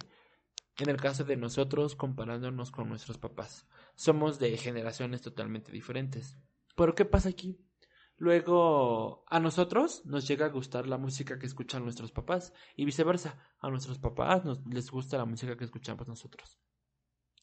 en 0.78 0.88
el 0.88 0.96
caso 0.96 1.24
de 1.24 1.36
nosotros 1.36 1.96
comparándonos 1.96 2.70
con 2.70 2.88
nuestros 2.88 3.18
papás, 3.18 3.66
somos 3.94 4.38
de 4.38 4.56
generaciones 4.56 5.22
totalmente 5.22 5.72
diferentes. 5.72 6.36
Pero 6.76 6.94
¿qué 6.94 7.04
pasa 7.04 7.30
aquí? 7.30 7.58
Luego, 8.18 9.24
a 9.28 9.38
nosotros 9.38 10.04
nos 10.04 10.26
llega 10.26 10.46
a 10.46 10.50
gustar 10.50 10.88
la 10.88 10.98
música 10.98 11.38
que 11.38 11.46
escuchan 11.46 11.84
nuestros 11.84 12.10
papás 12.10 12.52
y 12.74 12.84
viceversa. 12.84 13.38
A 13.60 13.70
nuestros 13.70 14.00
papás 14.00 14.44
nos, 14.44 14.66
les 14.66 14.90
gusta 14.90 15.18
la 15.18 15.24
música 15.24 15.56
que 15.56 15.64
escuchamos 15.64 16.08
nosotros. 16.08 16.58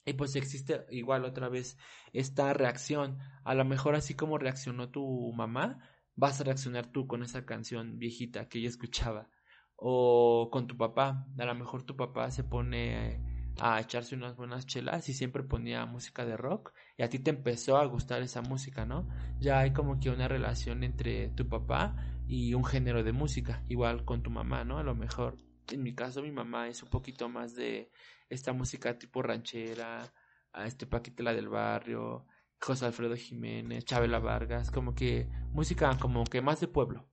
Y 0.04 0.14
pues 0.14 0.36
existe 0.36 0.86
igual 0.90 1.24
otra 1.24 1.48
vez 1.48 1.78
esta 2.12 2.54
reacción. 2.54 3.20
A 3.46 3.56
lo 3.56 3.64
mejor 3.64 3.96
así 3.96 4.16
como 4.16 4.38
reaccionó 4.38 4.90
tu 4.90 5.32
mamá, 5.32 5.80
vas 6.14 6.42
a 6.42 6.44
reaccionar 6.44 6.92
tú 6.92 7.08
con 7.08 7.24
esa 7.24 7.46
canción 7.46 7.98
viejita 7.98 8.50
que 8.50 8.60
ella 8.60 8.68
escuchaba. 8.68 9.30
O 9.78 10.50
con 10.52 10.68
tu 10.68 10.76
papá. 10.76 11.26
A 11.40 11.46
lo 11.46 11.56
mejor 11.56 11.84
tu 11.84 11.96
papá 11.96 12.32
se 12.32 12.44
pone 12.44 13.35
a 13.60 13.80
echarse 13.80 14.16
unas 14.16 14.36
buenas 14.36 14.66
chelas 14.66 15.08
y 15.10 15.14
siempre 15.14 15.44
ponía 15.44 15.86
música 15.86 16.26
de 16.26 16.38
rock 16.38 16.74
y 16.98 17.04
a 17.04 17.10
ti 17.10 17.20
te 17.20 17.30
empezó 17.30 17.78
a 17.78 17.86
gustar 17.86 18.22
esa 18.22 18.42
música, 18.42 18.86
¿no? 18.86 19.08
Ya 19.40 19.60
hay 19.60 19.74
como 19.74 20.00
que 20.00 20.10
una 20.10 20.28
relación 20.28 20.84
entre 20.84 21.30
tu 21.30 21.48
papá 21.48 21.96
y 22.28 22.54
un 22.54 22.66
género 22.66 23.04
de 23.04 23.14
música, 23.14 23.64
igual 23.70 24.04
con 24.06 24.24
tu 24.24 24.30
mamá, 24.30 24.64
¿no? 24.64 24.78
A 24.78 24.84
lo 24.84 24.96
mejor, 24.96 25.38
en 25.72 25.84
mi 25.84 25.94
caso, 25.94 26.22
mi 26.22 26.32
mamá 26.32 26.68
es 26.68 26.84
un 26.84 26.90
poquito 26.90 27.30
más 27.30 27.56
de 27.56 27.92
esta 28.30 28.54
música 28.54 28.98
tipo 28.98 29.22
ranchera, 29.22 30.12
a 30.56 30.66
este 30.66 30.88
Paquitela 30.88 31.34
del 31.34 31.50
Barrio, 31.50 32.26
José 32.60 32.86
Alfredo 32.86 33.16
Jiménez, 33.16 33.86
Chabela 33.86 34.20
Vargas, 34.20 34.72
como 34.72 34.96
que 34.96 35.30
música 35.52 35.98
como 36.00 36.24
que 36.24 36.42
más 36.42 36.62
de 36.62 36.68
pueblo. 36.68 37.10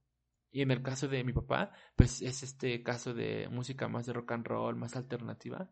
Y 0.50 0.62
en 0.62 0.70
el 0.70 0.82
caso 0.82 1.08
de 1.08 1.24
mi 1.24 1.32
papá, 1.32 1.72
pues 1.96 2.22
es 2.22 2.42
este 2.42 2.82
caso 2.82 3.14
de 3.14 3.48
música 3.50 3.88
más 3.88 4.06
de 4.06 4.12
rock 4.12 4.32
and 4.32 4.46
roll, 4.46 4.76
más 4.76 4.96
alternativa. 4.96 5.70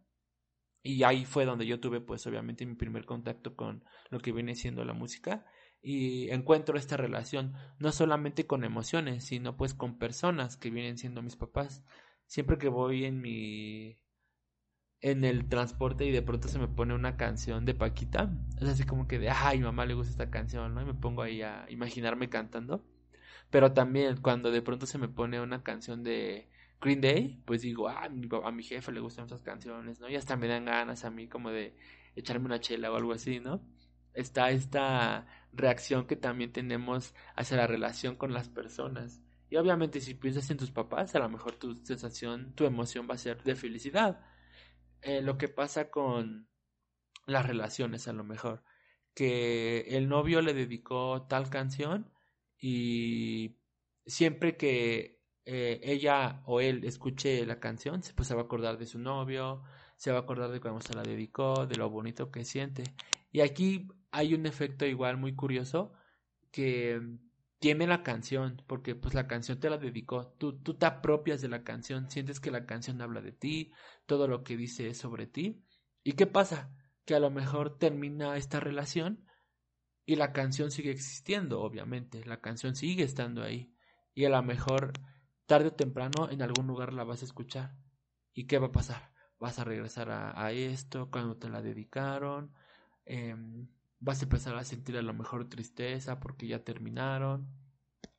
Y 0.82 1.02
ahí 1.02 1.24
fue 1.24 1.44
donde 1.44 1.66
yo 1.66 1.80
tuve, 1.80 2.00
pues 2.00 2.26
obviamente, 2.26 2.64
mi 2.66 2.74
primer 2.74 3.04
contacto 3.04 3.54
con 3.54 3.84
lo 4.10 4.20
que 4.20 4.32
viene 4.32 4.54
siendo 4.54 4.84
la 4.84 4.94
música. 4.94 5.44
Y 5.82 6.30
encuentro 6.30 6.78
esta 6.78 6.96
relación, 6.96 7.54
no 7.78 7.92
solamente 7.92 8.46
con 8.46 8.64
emociones, 8.64 9.24
sino 9.24 9.56
pues 9.56 9.74
con 9.74 9.98
personas 9.98 10.56
que 10.56 10.70
vienen 10.70 10.98
siendo 10.98 11.22
mis 11.22 11.36
papás. 11.36 11.84
Siempre 12.26 12.58
que 12.58 12.68
voy 12.68 13.04
en 13.04 13.20
mi 13.20 13.98
en 15.02 15.24
el 15.24 15.48
transporte 15.48 16.04
y 16.04 16.10
de 16.10 16.22
pronto 16.22 16.48
se 16.48 16.58
me 16.58 16.68
pone 16.68 16.94
una 16.94 17.16
canción 17.16 17.64
de 17.64 17.74
Paquita, 17.74 18.30
es 18.60 18.68
así 18.68 18.84
como 18.84 19.08
que 19.08 19.18
de, 19.18 19.30
ay, 19.30 19.60
mamá 19.60 19.86
le 19.86 19.94
gusta 19.94 20.10
esta 20.10 20.30
canción, 20.30 20.74
¿no? 20.74 20.82
Y 20.82 20.84
me 20.84 20.94
pongo 20.94 21.22
ahí 21.22 21.42
a 21.42 21.64
imaginarme 21.70 22.28
cantando. 22.28 22.84
Pero 23.50 23.72
también 23.72 24.20
cuando 24.20 24.50
de 24.50 24.62
pronto 24.62 24.86
se 24.86 24.98
me 24.98 25.08
pone 25.08 25.40
una 25.40 25.62
canción 25.62 26.02
de 26.04 26.49
Green 26.80 27.00
Day, 27.00 27.42
pues 27.44 27.62
digo, 27.62 27.88
ah, 27.88 28.04
a 28.04 28.50
mi 28.52 28.62
jefe 28.62 28.92
le 28.92 29.00
gustan 29.00 29.26
esas 29.26 29.42
canciones, 29.42 30.00
¿no? 30.00 30.08
Y 30.08 30.16
hasta 30.16 30.36
me 30.36 30.48
dan 30.48 30.64
ganas 30.64 31.04
a 31.04 31.10
mí 31.10 31.28
como 31.28 31.50
de 31.50 31.76
echarme 32.16 32.46
una 32.46 32.60
chela 32.60 32.90
o 32.90 32.96
algo 32.96 33.12
así, 33.12 33.38
¿no? 33.40 33.60
Está 34.14 34.50
esta 34.50 35.26
reacción 35.52 36.06
que 36.06 36.16
también 36.16 36.52
tenemos 36.52 37.14
hacia 37.36 37.56
la 37.58 37.66
relación 37.66 38.16
con 38.16 38.32
las 38.32 38.48
personas. 38.48 39.20
Y 39.50 39.56
obviamente 39.56 40.00
si 40.00 40.14
piensas 40.14 40.50
en 40.50 40.56
tus 40.56 40.70
papás, 40.70 41.14
a 41.14 41.18
lo 41.18 41.28
mejor 41.28 41.56
tu 41.56 41.84
sensación, 41.84 42.54
tu 42.54 42.64
emoción 42.64 43.06
va 43.10 43.14
a 43.14 43.18
ser 43.18 43.42
de 43.42 43.56
felicidad. 43.56 44.20
Eh, 45.02 45.22
lo 45.22 45.38
que 45.38 45.48
pasa 45.48 45.90
con 45.90 46.48
las 47.26 47.46
relaciones, 47.46 48.08
a 48.08 48.12
lo 48.12 48.24
mejor, 48.24 48.64
que 49.14 49.82
el 49.96 50.08
novio 50.08 50.40
le 50.42 50.54
dedicó 50.54 51.26
tal 51.28 51.50
canción 51.50 52.12
y 52.58 53.58
siempre 54.06 54.56
que 54.56 55.19
eh, 55.44 55.80
ella 55.82 56.42
o 56.46 56.60
él 56.60 56.84
escuche 56.84 57.44
la 57.46 57.60
canción, 57.60 58.02
pues 58.14 58.28
se 58.28 58.34
va 58.34 58.42
a 58.42 58.44
acordar 58.44 58.78
de 58.78 58.86
su 58.86 58.98
novio, 58.98 59.62
se 59.96 60.12
va 60.12 60.18
a 60.18 60.22
acordar 60.22 60.50
de 60.50 60.60
cuando 60.60 60.80
se 60.80 60.94
la 60.94 61.02
dedicó, 61.02 61.66
de 61.66 61.76
lo 61.76 61.90
bonito 61.90 62.30
que 62.30 62.44
siente. 62.44 62.84
Y 63.32 63.40
aquí 63.40 63.88
hay 64.10 64.34
un 64.34 64.46
efecto 64.46 64.86
igual 64.86 65.16
muy 65.16 65.34
curioso 65.34 65.92
que 66.50 67.00
tiene 67.58 67.86
la 67.86 68.02
canción, 68.02 68.62
porque 68.66 68.94
pues 68.94 69.14
la 69.14 69.26
canción 69.26 69.60
te 69.60 69.68
la 69.68 69.76
dedicó, 69.76 70.28
tú, 70.38 70.58
tú 70.60 70.74
te 70.74 70.86
apropias 70.86 71.42
de 71.42 71.48
la 71.48 71.62
canción, 71.62 72.10
sientes 72.10 72.40
que 72.40 72.50
la 72.50 72.64
canción 72.64 73.02
habla 73.02 73.20
de 73.20 73.32
ti, 73.32 73.72
todo 74.06 74.26
lo 74.26 74.42
que 74.42 74.56
dice 74.56 74.88
es 74.88 74.98
sobre 74.98 75.26
ti. 75.26 75.62
¿Y 76.02 76.12
qué 76.12 76.26
pasa? 76.26 76.74
Que 77.04 77.14
a 77.14 77.20
lo 77.20 77.30
mejor 77.30 77.78
termina 77.78 78.36
esta 78.36 78.60
relación 78.60 79.26
y 80.06 80.16
la 80.16 80.32
canción 80.32 80.70
sigue 80.70 80.90
existiendo, 80.90 81.60
obviamente, 81.60 82.24
la 82.24 82.40
canción 82.40 82.74
sigue 82.74 83.04
estando 83.04 83.42
ahí. 83.42 83.74
Y 84.14 84.24
a 84.24 84.30
lo 84.30 84.42
mejor 84.42 84.92
tarde 85.50 85.66
o 85.66 85.72
temprano 85.72 86.30
en 86.30 86.42
algún 86.42 86.68
lugar 86.68 86.92
la 86.92 87.02
vas 87.02 87.22
a 87.22 87.24
escuchar. 87.24 87.74
¿Y 88.32 88.46
qué 88.46 88.60
va 88.60 88.68
a 88.68 88.72
pasar? 88.72 89.10
Vas 89.40 89.58
a 89.58 89.64
regresar 89.64 90.08
a, 90.08 90.52
esto 90.52 91.10
cuando 91.10 91.38
te 91.38 91.48
la 91.48 91.60
dedicaron. 91.60 92.54
Em, 93.04 93.66
vas 93.98 94.20
a 94.20 94.26
empezar 94.26 94.54
a 94.54 94.62
sentir 94.62 94.96
a 94.96 95.02
lo 95.02 95.12
mejor 95.12 95.48
tristeza 95.48 96.20
porque 96.20 96.46
ya 96.46 96.62
terminaron. 96.62 97.48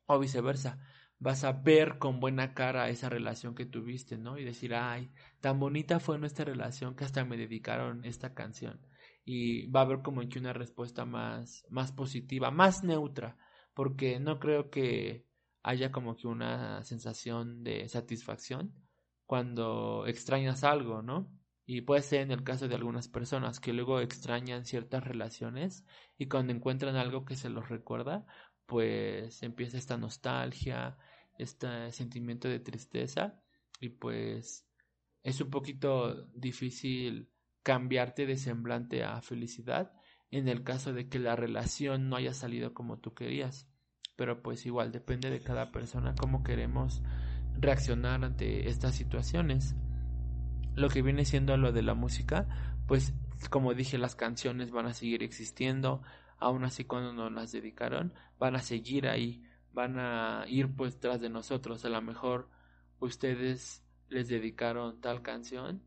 O 0.04 0.18
viceversa. 0.18 0.78
Vas 1.18 1.42
a 1.44 1.52
ver 1.52 1.96
con 1.98 2.20
buena 2.20 2.52
cara 2.52 2.90
esa 2.90 3.08
relación 3.08 3.54
que 3.54 3.64
tuviste, 3.64 4.18
¿no? 4.18 4.36
Y 4.36 4.44
decir, 4.44 4.74
ay, 4.74 5.10
tan 5.40 5.58
bonita 5.58 6.00
fue 6.00 6.18
nuestra 6.18 6.44
relación 6.44 6.94
que 6.96 7.04
hasta 7.04 7.24
me 7.24 7.38
dedicaron 7.38 8.04
esta 8.04 8.34
canción. 8.34 8.78
Y 9.24 9.68
va 9.70 9.80
a 9.80 9.84
haber 9.84 10.02
como 10.02 10.20
que 10.28 10.38
una 10.38 10.52
respuesta 10.52 11.06
más, 11.06 11.64
más 11.70 11.92
positiva, 11.92 12.50
más 12.50 12.84
neutra. 12.84 13.38
Porque 13.72 14.20
no 14.20 14.38
creo 14.38 14.68
que 14.68 15.31
haya 15.62 15.92
como 15.92 16.16
que 16.16 16.26
una 16.26 16.82
sensación 16.84 17.62
de 17.64 17.88
satisfacción 17.88 18.74
cuando 19.26 20.06
extrañas 20.06 20.64
algo, 20.64 21.02
¿no? 21.02 21.30
Y 21.64 21.82
puede 21.82 22.02
ser 22.02 22.22
en 22.22 22.32
el 22.32 22.42
caso 22.42 22.68
de 22.68 22.74
algunas 22.74 23.08
personas 23.08 23.60
que 23.60 23.72
luego 23.72 24.00
extrañan 24.00 24.64
ciertas 24.64 25.04
relaciones 25.04 25.84
y 26.18 26.26
cuando 26.26 26.52
encuentran 26.52 26.96
algo 26.96 27.24
que 27.24 27.36
se 27.36 27.48
los 27.48 27.68
recuerda, 27.68 28.26
pues 28.66 29.42
empieza 29.42 29.78
esta 29.78 29.96
nostalgia, 29.96 30.98
este 31.38 31.92
sentimiento 31.92 32.48
de 32.48 32.60
tristeza 32.60 33.40
y 33.80 33.90
pues 33.90 34.66
es 35.22 35.40
un 35.40 35.50
poquito 35.50 36.26
difícil 36.34 37.30
cambiarte 37.62 38.26
de 38.26 38.36
semblante 38.36 39.04
a 39.04 39.22
felicidad 39.22 39.92
en 40.30 40.48
el 40.48 40.64
caso 40.64 40.92
de 40.92 41.08
que 41.08 41.18
la 41.18 41.36
relación 41.36 42.08
no 42.08 42.16
haya 42.16 42.34
salido 42.34 42.74
como 42.74 42.98
tú 42.98 43.14
querías 43.14 43.71
pero 44.16 44.42
pues 44.42 44.66
igual 44.66 44.92
depende 44.92 45.30
de 45.30 45.40
cada 45.40 45.72
persona 45.72 46.14
cómo 46.14 46.42
queremos 46.42 47.02
reaccionar 47.58 48.24
ante 48.24 48.68
estas 48.68 48.94
situaciones. 48.94 49.74
Lo 50.74 50.88
que 50.88 51.02
viene 51.02 51.24
siendo 51.24 51.56
lo 51.56 51.72
de 51.72 51.82
la 51.82 51.94
música, 51.94 52.46
pues 52.86 53.14
como 53.50 53.74
dije, 53.74 53.98
las 53.98 54.14
canciones 54.14 54.70
van 54.70 54.86
a 54.86 54.94
seguir 54.94 55.22
existiendo, 55.22 56.02
aún 56.38 56.64
así 56.64 56.84
cuando 56.84 57.12
nos 57.12 57.32
las 57.32 57.52
dedicaron, 57.52 58.12
van 58.38 58.56
a 58.56 58.60
seguir 58.60 59.06
ahí, 59.06 59.44
van 59.72 59.98
a 59.98 60.44
ir 60.48 60.74
pues 60.74 60.98
tras 60.98 61.20
de 61.20 61.30
nosotros. 61.30 61.84
A 61.84 61.88
lo 61.88 62.00
mejor 62.02 62.48
ustedes 63.00 63.84
les 64.08 64.28
dedicaron 64.28 65.00
tal 65.00 65.22
canción, 65.22 65.82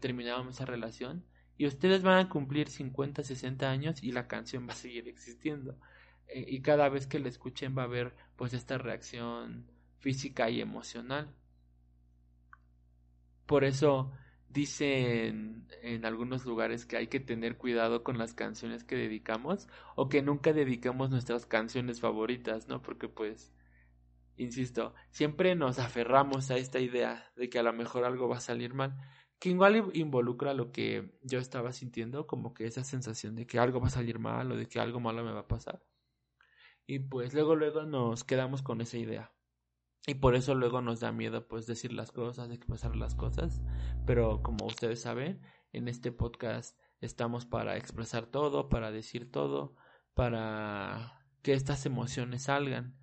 terminaron 0.00 0.48
esa 0.48 0.64
relación 0.64 1.24
y 1.56 1.66
ustedes 1.66 2.02
van 2.02 2.18
a 2.18 2.28
cumplir 2.28 2.68
50, 2.68 3.22
60 3.22 3.70
años 3.70 4.02
y 4.02 4.12
la 4.12 4.26
canción 4.26 4.66
va 4.66 4.72
a 4.72 4.76
seguir 4.76 5.08
existiendo. 5.08 5.76
Eh, 6.32 6.44
y 6.48 6.62
cada 6.62 6.88
vez 6.88 7.06
que 7.06 7.18
la 7.18 7.28
escuchen 7.28 7.76
va 7.76 7.82
a 7.82 7.86
haber 7.86 8.14
pues 8.36 8.54
esta 8.54 8.78
reacción 8.78 9.66
física 9.98 10.50
y 10.50 10.60
emocional. 10.60 11.34
Por 13.46 13.64
eso 13.64 14.12
dicen 14.48 15.66
en 15.82 16.04
algunos 16.04 16.44
lugares 16.44 16.84
que 16.84 16.96
hay 16.96 17.06
que 17.06 17.20
tener 17.20 17.56
cuidado 17.56 18.02
con 18.02 18.18
las 18.18 18.34
canciones 18.34 18.84
que 18.84 18.96
dedicamos 18.96 19.68
o 19.94 20.08
que 20.08 20.22
nunca 20.22 20.52
dediquemos 20.52 21.10
nuestras 21.10 21.46
canciones 21.46 22.00
favoritas, 22.00 22.68
¿no? 22.68 22.82
Porque 22.82 23.08
pues, 23.08 23.52
insisto, 24.36 24.94
siempre 25.10 25.54
nos 25.54 25.78
aferramos 25.78 26.50
a 26.50 26.56
esta 26.56 26.80
idea 26.80 27.30
de 27.36 27.48
que 27.48 27.58
a 27.58 27.62
lo 27.62 27.72
mejor 27.72 28.04
algo 28.04 28.28
va 28.28 28.38
a 28.38 28.40
salir 28.40 28.74
mal, 28.74 28.96
que 29.38 29.50
igual 29.50 29.90
involucra 29.94 30.54
lo 30.54 30.72
que 30.72 31.18
yo 31.22 31.38
estaba 31.38 31.72
sintiendo, 31.72 32.26
como 32.26 32.54
que 32.54 32.66
esa 32.66 32.84
sensación 32.84 33.36
de 33.36 33.46
que 33.46 33.58
algo 33.58 33.80
va 33.80 33.86
a 33.88 33.90
salir 33.90 34.18
mal 34.18 34.52
o 34.52 34.56
de 34.56 34.66
que 34.66 34.80
algo 34.80 35.00
malo 35.00 35.24
me 35.24 35.32
va 35.32 35.40
a 35.40 35.48
pasar. 35.48 35.80
Y 36.90 36.98
pues 36.98 37.34
luego, 37.34 37.54
luego 37.54 37.84
nos 37.84 38.24
quedamos 38.24 38.62
con 38.62 38.80
esa 38.80 38.98
idea. 38.98 39.32
Y 40.08 40.14
por 40.14 40.34
eso 40.34 40.56
luego 40.56 40.80
nos 40.80 40.98
da 40.98 41.12
miedo 41.12 41.46
pues 41.46 41.68
decir 41.68 41.92
las 41.92 42.10
cosas, 42.10 42.50
expresar 42.50 42.96
las 42.96 43.14
cosas. 43.14 43.62
Pero 44.06 44.42
como 44.42 44.66
ustedes 44.66 45.00
saben, 45.00 45.40
en 45.72 45.86
este 45.86 46.10
podcast 46.10 46.76
estamos 47.00 47.46
para 47.46 47.76
expresar 47.76 48.26
todo, 48.26 48.68
para 48.68 48.90
decir 48.90 49.30
todo, 49.30 49.76
para 50.14 51.24
que 51.42 51.52
estas 51.52 51.86
emociones 51.86 52.42
salgan. 52.42 52.98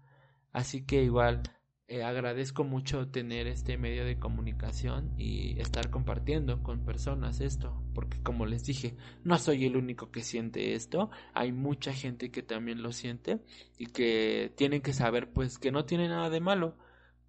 Así 0.52 0.86
que 0.86 1.04
igual 1.04 1.43
eh, 1.89 2.04
agradezco 2.04 2.65
mucho 2.65 3.08
tener 3.08 3.47
este 3.47 3.78
medio 3.78 4.04
de 4.04 4.19
comunicación 4.19 5.13
y 5.17 5.60
estar 5.60 5.89
compartiendo 5.89 6.62
con 6.62 6.84
personas 6.84 7.39
esto, 7.39 7.82
porque 7.93 8.21
como 8.21 8.45
les 8.45 8.65
dije, 8.65 8.97
no 9.23 9.38
soy 9.38 9.65
el 9.65 9.78
único 9.78 10.12
que 10.12 10.21
siente 10.21 10.76
esto, 10.76 11.10
hay 11.34 11.54
mucha 11.54 11.93
gente 11.93 12.30
que 12.30 12.43
también 12.43 12.82
lo 12.84 12.91
siente 12.91 13.39
y 13.78 13.88
que 13.88 14.52
tienen 14.58 14.82
que 14.82 14.91
saber 14.91 15.32
pues 15.32 15.60
que 15.60 15.71
no 15.71 15.86
tiene 15.86 16.10
nada 16.10 16.30
de 16.30 16.41
malo, 16.41 16.78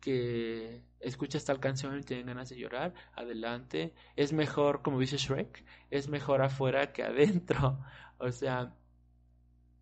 que 0.00 0.82
escuchas 1.00 1.44
tal 1.44 1.60
canción 1.60 1.96
y 1.98 2.02
tienen 2.02 2.26
ganas 2.26 2.48
de 2.48 2.56
llorar, 2.58 2.94
adelante, 3.14 3.94
es 4.16 4.32
mejor, 4.32 4.82
como 4.82 4.98
dice 4.98 5.18
Shrek, 5.18 5.64
es 5.90 6.08
mejor 6.08 6.42
afuera 6.42 6.92
que 6.92 7.04
adentro, 7.04 7.80
o 8.18 8.32
sea, 8.32 8.74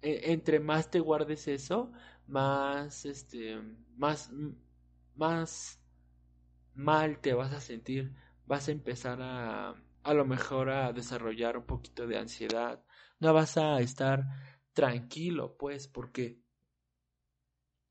e, 0.02 0.32
entre 0.32 0.60
más 0.60 0.90
te 0.90 1.00
guardes 1.00 1.48
eso, 1.48 1.92
más 2.26 3.06
este 3.06 3.58
más 3.96 4.30
más 5.16 5.80
mal 6.74 7.20
te 7.20 7.34
vas 7.34 7.52
a 7.52 7.60
sentir, 7.60 8.14
vas 8.46 8.68
a 8.68 8.72
empezar 8.72 9.18
a 9.22 9.74
a 10.02 10.14
lo 10.14 10.24
mejor 10.24 10.70
a 10.70 10.92
desarrollar 10.92 11.56
un 11.56 11.66
poquito 11.66 12.06
de 12.06 12.16
ansiedad, 12.18 12.84
no 13.18 13.34
vas 13.34 13.56
a 13.56 13.80
estar 13.80 14.24
tranquilo, 14.72 15.56
pues, 15.58 15.88
porque 15.88 16.40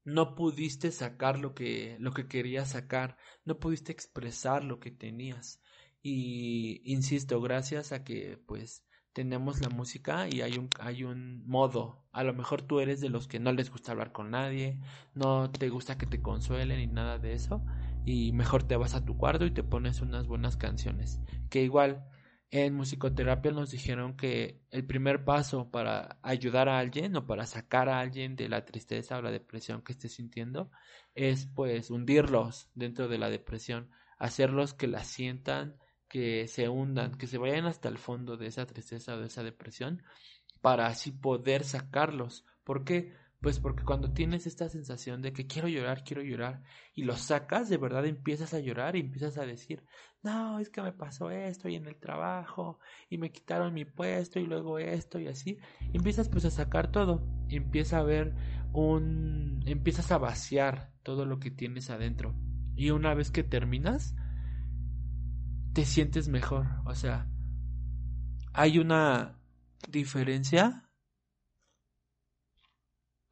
no 0.05 0.35
pudiste 0.35 0.91
sacar 0.91 1.39
lo 1.39 1.53
que 1.55 1.97
lo 1.99 2.13
que 2.13 2.27
querías 2.27 2.69
sacar, 2.71 3.17
no 3.43 3.59
pudiste 3.59 3.91
expresar 3.91 4.63
lo 4.63 4.79
que 4.79 4.91
tenías. 4.91 5.59
Y 6.01 6.81
insisto, 6.85 7.41
gracias 7.41 7.91
a 7.91 8.03
que 8.03 8.37
pues 8.45 8.85
tenemos 9.15 9.61
la 9.61 9.69
música 9.69 10.27
y 10.29 10.41
hay 10.41 10.57
un, 10.57 10.69
hay 10.77 11.05
un 11.05 11.47
modo. 11.47 12.03
A 12.11 12.25
lo 12.25 12.33
mejor 12.33 12.61
tú 12.61 12.81
eres 12.81 12.99
de 12.99 13.07
los 13.07 13.29
que 13.29 13.39
no 13.39 13.53
les 13.53 13.71
gusta 13.71 13.93
hablar 13.93 14.11
con 14.11 14.29
nadie, 14.29 14.77
no 15.13 15.49
te 15.49 15.69
gusta 15.69 15.97
que 15.97 16.05
te 16.05 16.21
consuelen 16.21 16.79
ni 16.79 16.87
nada 16.87 17.17
de 17.17 17.31
eso. 17.31 17.63
Y 18.05 18.33
mejor 18.33 18.63
te 18.63 18.75
vas 18.75 18.93
a 18.93 19.05
tu 19.05 19.17
cuarto 19.17 19.45
y 19.45 19.51
te 19.51 19.63
pones 19.63 20.01
unas 20.01 20.27
buenas 20.27 20.57
canciones. 20.57 21.21
Que 21.49 21.63
igual 21.63 22.05
en 22.51 22.73
musicoterapia 22.75 23.51
nos 23.51 23.71
dijeron 23.71 24.17
que 24.17 24.59
el 24.69 24.85
primer 24.85 25.23
paso 25.23 25.71
para 25.71 26.19
ayudar 26.21 26.67
a 26.67 26.77
alguien 26.77 27.15
o 27.15 27.25
para 27.25 27.45
sacar 27.45 27.87
a 27.87 28.01
alguien 28.01 28.35
de 28.35 28.49
la 28.49 28.65
tristeza 28.65 29.17
o 29.17 29.21
la 29.21 29.31
depresión 29.31 29.81
que 29.81 29.93
esté 29.93 30.09
sintiendo 30.09 30.69
es 31.13 31.45
pues 31.45 31.89
hundirlos 31.89 32.69
dentro 32.75 33.07
de 33.07 33.17
la 33.17 33.29
depresión, 33.29 33.91
hacerlos 34.19 34.73
que 34.73 34.87
la 34.87 35.05
sientan, 35.05 35.77
que 36.07 36.47
se 36.47 36.69
hundan, 36.69 37.17
que 37.17 37.27
se 37.27 37.37
vayan 37.37 37.65
hasta 37.65 37.89
el 37.89 37.97
fondo 37.97 38.37
de 38.37 38.47
esa 38.47 38.65
tristeza 38.65 39.15
o 39.15 39.19
de 39.19 39.27
esa 39.27 39.43
depresión, 39.43 40.03
para 40.61 40.87
así 40.87 41.11
poder 41.11 41.63
sacarlos. 41.63 42.45
¿Por 42.63 42.83
qué? 42.83 43.13
Pues 43.41 43.59
porque 43.59 43.83
cuando 43.83 44.11
tienes 44.11 44.47
esta 44.47 44.69
sensación 44.69 45.21
de 45.21 45.31
que 45.31 45.45
quiero 45.45 45.67
llorar, 45.67 46.03
quiero 46.03 46.23
llorar, 46.23 46.63
y 46.95 47.03
lo 47.03 47.15
sacas, 47.15 47.69
de 47.69 47.77
verdad 47.77 48.05
empiezas 48.05 48.53
a 48.55 48.59
llorar 48.59 48.95
y 48.95 49.01
empiezas 49.01 49.37
a 49.37 49.45
decir, 49.45 49.83
no, 50.23 50.59
es 50.59 50.71
que 50.71 50.81
me 50.81 50.93
pasó 50.93 51.29
esto 51.29 51.69
y 51.69 51.75
en 51.75 51.85
el 51.85 51.97
trabajo, 51.97 52.79
y 53.09 53.19
me 53.19 53.31
quitaron 53.31 53.73
mi 53.73 53.85
puesto 53.85 54.39
y 54.39 54.47
luego 54.47 54.79
esto 54.79 55.19
y 55.19 55.27
así, 55.27 55.59
empiezas 55.93 56.29
pues 56.29 56.45
a 56.45 56.49
sacar 56.49 56.91
todo, 56.91 57.23
empieza 57.49 57.99
a 57.99 58.03
ver 58.03 58.33
un, 58.73 59.61
empiezas 59.67 60.11
a 60.11 60.17
vaciar 60.17 60.91
todo 61.03 61.25
lo 61.25 61.39
que 61.39 61.51
tienes 61.51 61.91
adentro. 61.91 62.33
Y 62.75 62.89
una 62.89 63.13
vez 63.13 63.29
que 63.29 63.43
terminas, 63.43 64.15
te 65.75 65.83
sientes 65.83 66.29
mejor. 66.29 66.65
O 66.85 66.95
sea, 66.95 67.27
hay 68.53 68.79
una 68.79 69.37
diferencia. 69.89 70.89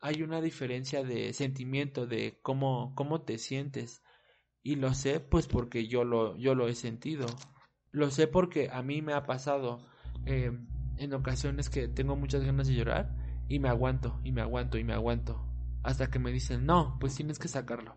Hay 0.01 0.21
una 0.21 0.41
diferencia 0.41 1.06
de 1.06 1.32
sentimiento, 1.32 2.06
de 2.06 2.38
cómo, 2.41 2.93
cómo 2.95 3.21
te 3.21 3.38
sientes. 3.38 4.03
Y 4.62 4.75
lo 4.75 4.93
sé 4.93 5.21
pues 5.21 5.47
porque 5.47 5.88
yo 5.88 6.03
lo, 6.03 6.36
yo 6.36 6.53
lo 6.53 6.67
he 6.67 6.75
sentido. 6.75 7.27
Lo 7.91 8.12
sé 8.12 8.27
porque 8.27 8.69
a 8.69 8.82
mí 8.82 9.01
me 9.01 9.13
ha 9.13 9.23
pasado 9.23 9.88
eh, 10.25 10.51
en 10.97 11.13
ocasiones 11.13 11.69
que 11.69 11.88
tengo 11.88 12.17
muchas 12.17 12.43
ganas 12.43 12.67
de 12.67 12.75
llorar 12.75 13.15
y 13.47 13.60
me 13.60 13.69
aguanto 13.69 14.19
y 14.25 14.34
me 14.34 14.41
aguanto 14.41 14.77
y 14.77 14.84
me 14.84 14.93
aguanto. 14.93 15.47
Hasta 15.82 16.10
que 16.10 16.19
me 16.19 16.34
dicen, 16.34 16.65
no, 16.65 16.97
pues 16.99 17.15
tienes 17.15 17.39
que 17.39 17.47
sacarlo. 17.47 17.95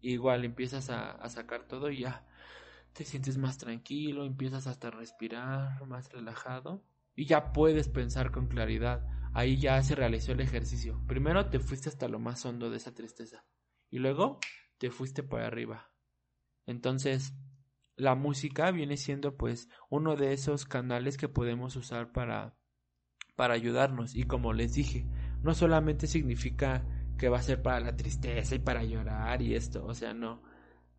igual 0.00 0.44
empiezas 0.44 0.90
a, 0.90 1.12
a 1.12 1.28
sacar 1.28 1.68
todo 1.68 1.88
y 1.90 2.00
ya 2.00 2.26
te 2.96 3.04
sientes 3.04 3.36
más 3.36 3.58
tranquilo, 3.58 4.24
empiezas 4.24 4.66
hasta 4.66 4.88
a 4.88 4.90
respirar 4.90 5.86
más 5.86 6.10
relajado 6.10 6.82
y 7.14 7.26
ya 7.26 7.52
puedes 7.52 7.88
pensar 7.88 8.30
con 8.30 8.48
claridad. 8.48 9.06
Ahí 9.34 9.58
ya 9.58 9.82
se 9.82 9.94
realizó 9.94 10.32
el 10.32 10.40
ejercicio. 10.40 11.02
Primero 11.06 11.50
te 11.50 11.60
fuiste 11.60 11.90
hasta 11.90 12.08
lo 12.08 12.18
más 12.18 12.46
hondo 12.46 12.70
de 12.70 12.78
esa 12.78 12.94
tristeza 12.94 13.44
y 13.90 13.98
luego 13.98 14.38
te 14.78 14.90
fuiste 14.90 15.22
para 15.22 15.46
arriba. 15.46 15.90
Entonces, 16.64 17.34
la 17.96 18.14
música 18.14 18.70
viene 18.70 18.96
siendo 18.96 19.36
pues 19.36 19.68
uno 19.90 20.16
de 20.16 20.32
esos 20.32 20.64
canales 20.64 21.18
que 21.18 21.28
podemos 21.28 21.76
usar 21.76 22.12
para 22.12 22.56
para 23.36 23.52
ayudarnos 23.52 24.14
y 24.14 24.22
como 24.22 24.54
les 24.54 24.72
dije, 24.72 25.06
no 25.42 25.54
solamente 25.54 26.06
significa 26.06 26.86
que 27.18 27.28
va 27.28 27.38
a 27.38 27.42
ser 27.42 27.60
para 27.60 27.80
la 27.80 27.94
tristeza 27.94 28.54
y 28.54 28.58
para 28.58 28.82
llorar 28.82 29.42
y 29.42 29.54
esto, 29.54 29.84
o 29.84 29.94
sea, 29.94 30.14
no, 30.14 30.42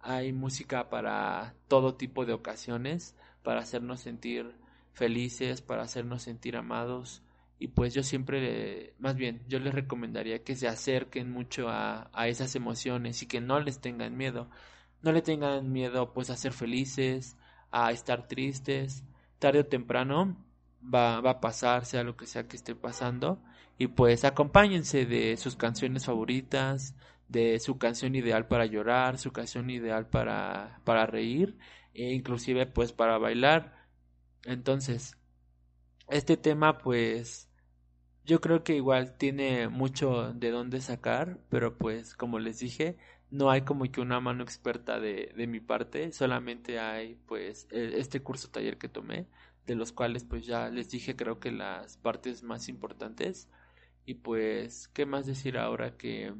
hay 0.08 0.32
música 0.32 0.90
para 0.90 1.54
todo 1.68 1.96
tipo 1.96 2.26
de 2.26 2.32
ocasiones, 2.32 3.14
para 3.44 3.60
hacernos 3.60 4.00
sentir 4.00 4.56
felices, 4.94 5.62
para 5.62 5.84
hacernos 5.84 6.24
sentir 6.24 6.56
amados. 6.56 7.24
Y 7.60 7.68
pues 7.70 7.94
yo 7.94 8.04
siempre, 8.04 8.94
más 9.00 9.18
bien, 9.18 9.44
yo 9.50 9.60
les 9.60 9.74
recomendaría 9.74 10.46
que 10.46 10.56
se 10.56 10.70
acerquen 10.70 11.30
mucho 11.30 11.68
a, 11.68 12.10
a 12.14 12.30
esas 12.30 12.56
emociones 12.56 13.22
y 13.22 13.26
que 13.26 13.42
no 13.42 13.60
les 13.60 13.82
tengan 13.82 14.16
miedo. 14.16 14.50
No 15.02 15.12
le 15.12 15.22
tengan 15.22 15.74
miedo 15.74 16.14
pues 16.14 16.30
a 16.30 16.38
ser 16.38 16.54
felices, 16.54 17.36
a 17.72 17.92
estar 17.92 18.30
tristes. 18.30 19.04
Tarde 19.40 19.60
o 19.60 19.66
temprano 19.66 20.38
va, 20.82 21.20
va 21.20 21.32
a 21.32 21.42
pasar, 21.42 21.86
sea 21.86 22.04
lo 22.04 22.16
que 22.16 22.28
sea 22.28 22.48
que 22.48 22.56
esté 22.56 22.76
pasando. 22.76 23.42
Y 23.78 23.88
pues 23.88 24.24
acompáñense 24.24 25.06
de 25.06 25.36
sus 25.36 25.58
canciones 25.58 26.06
favoritas, 26.06 26.96
de 27.28 27.60
su 27.60 27.78
canción 27.78 28.16
ideal 28.16 28.48
para 28.48 28.66
llorar, 28.66 29.18
su 29.18 29.32
canción 29.32 29.70
ideal 29.70 30.08
para, 30.10 30.82
para 30.86 31.06
reír 31.06 31.58
e 31.94 32.14
inclusive 32.14 32.66
pues 32.68 32.94
para 32.94 33.18
bailar. 33.18 33.88
Entonces, 34.44 35.18
este 36.10 36.38
tema 36.38 36.78
pues 36.78 37.50
yo 38.26 38.42
creo 38.42 38.64
que 38.64 38.76
igual 38.76 39.18
tiene 39.18 39.70
mucho 39.70 40.34
de 40.34 40.52
dónde 40.52 40.82
sacar, 40.82 41.40
pero 41.50 41.78
pues 41.78 42.16
como 42.16 42.40
les 42.40 42.60
dije, 42.60 42.98
no 43.30 43.50
hay 43.50 43.62
como 43.62 43.86
que 43.92 44.02
una 44.02 44.20
mano 44.20 44.44
experta 44.44 45.00
de, 45.00 45.34
de 45.36 45.48
mi 45.48 45.60
parte, 45.60 46.12
solamente 46.12 46.80
hay 46.80 47.16
pues 47.28 47.68
e, 47.72 48.00
este 48.00 48.22
curso 48.22 48.50
taller 48.50 48.78
que 48.78 48.90
tomé, 48.90 49.28
de 49.66 49.76
los 49.76 49.92
cuales 49.92 50.24
pues 50.24 50.46
ya 50.46 50.70
les 50.70 50.90
dije 50.90 51.16
creo 51.16 51.40
que 51.40 51.52
las 51.52 51.98
partes 51.98 52.44
más 52.44 52.70
importantes 52.70 53.50
y 54.06 54.16
pues 54.16 54.88
qué 54.90 55.06
más 55.06 55.26
decir 55.26 55.58
ahora 55.58 55.98
que 55.98 56.34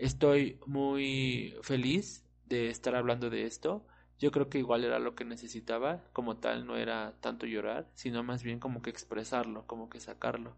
Estoy 0.00 0.58
muy 0.64 1.54
feliz 1.60 2.24
de 2.46 2.70
estar 2.70 2.96
hablando 2.96 3.28
de 3.28 3.44
esto. 3.44 3.86
Yo 4.18 4.30
creo 4.30 4.48
que 4.48 4.58
igual 4.58 4.82
era 4.82 4.98
lo 4.98 5.14
que 5.14 5.26
necesitaba, 5.26 6.02
como 6.14 6.38
tal 6.38 6.66
no 6.66 6.78
era 6.78 7.16
tanto 7.20 7.44
llorar, 7.44 7.86
sino 7.92 8.22
más 8.22 8.42
bien 8.42 8.60
como 8.60 8.80
que 8.80 8.88
expresarlo, 8.88 9.66
como 9.66 9.90
que 9.90 10.00
sacarlo. 10.00 10.56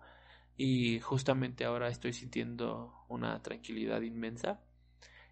Y 0.56 1.00
justamente 1.00 1.64
ahora 1.64 1.88
estoy 1.88 2.12
sintiendo 2.12 2.94
una 3.08 3.42
tranquilidad 3.42 4.02
inmensa 4.02 4.60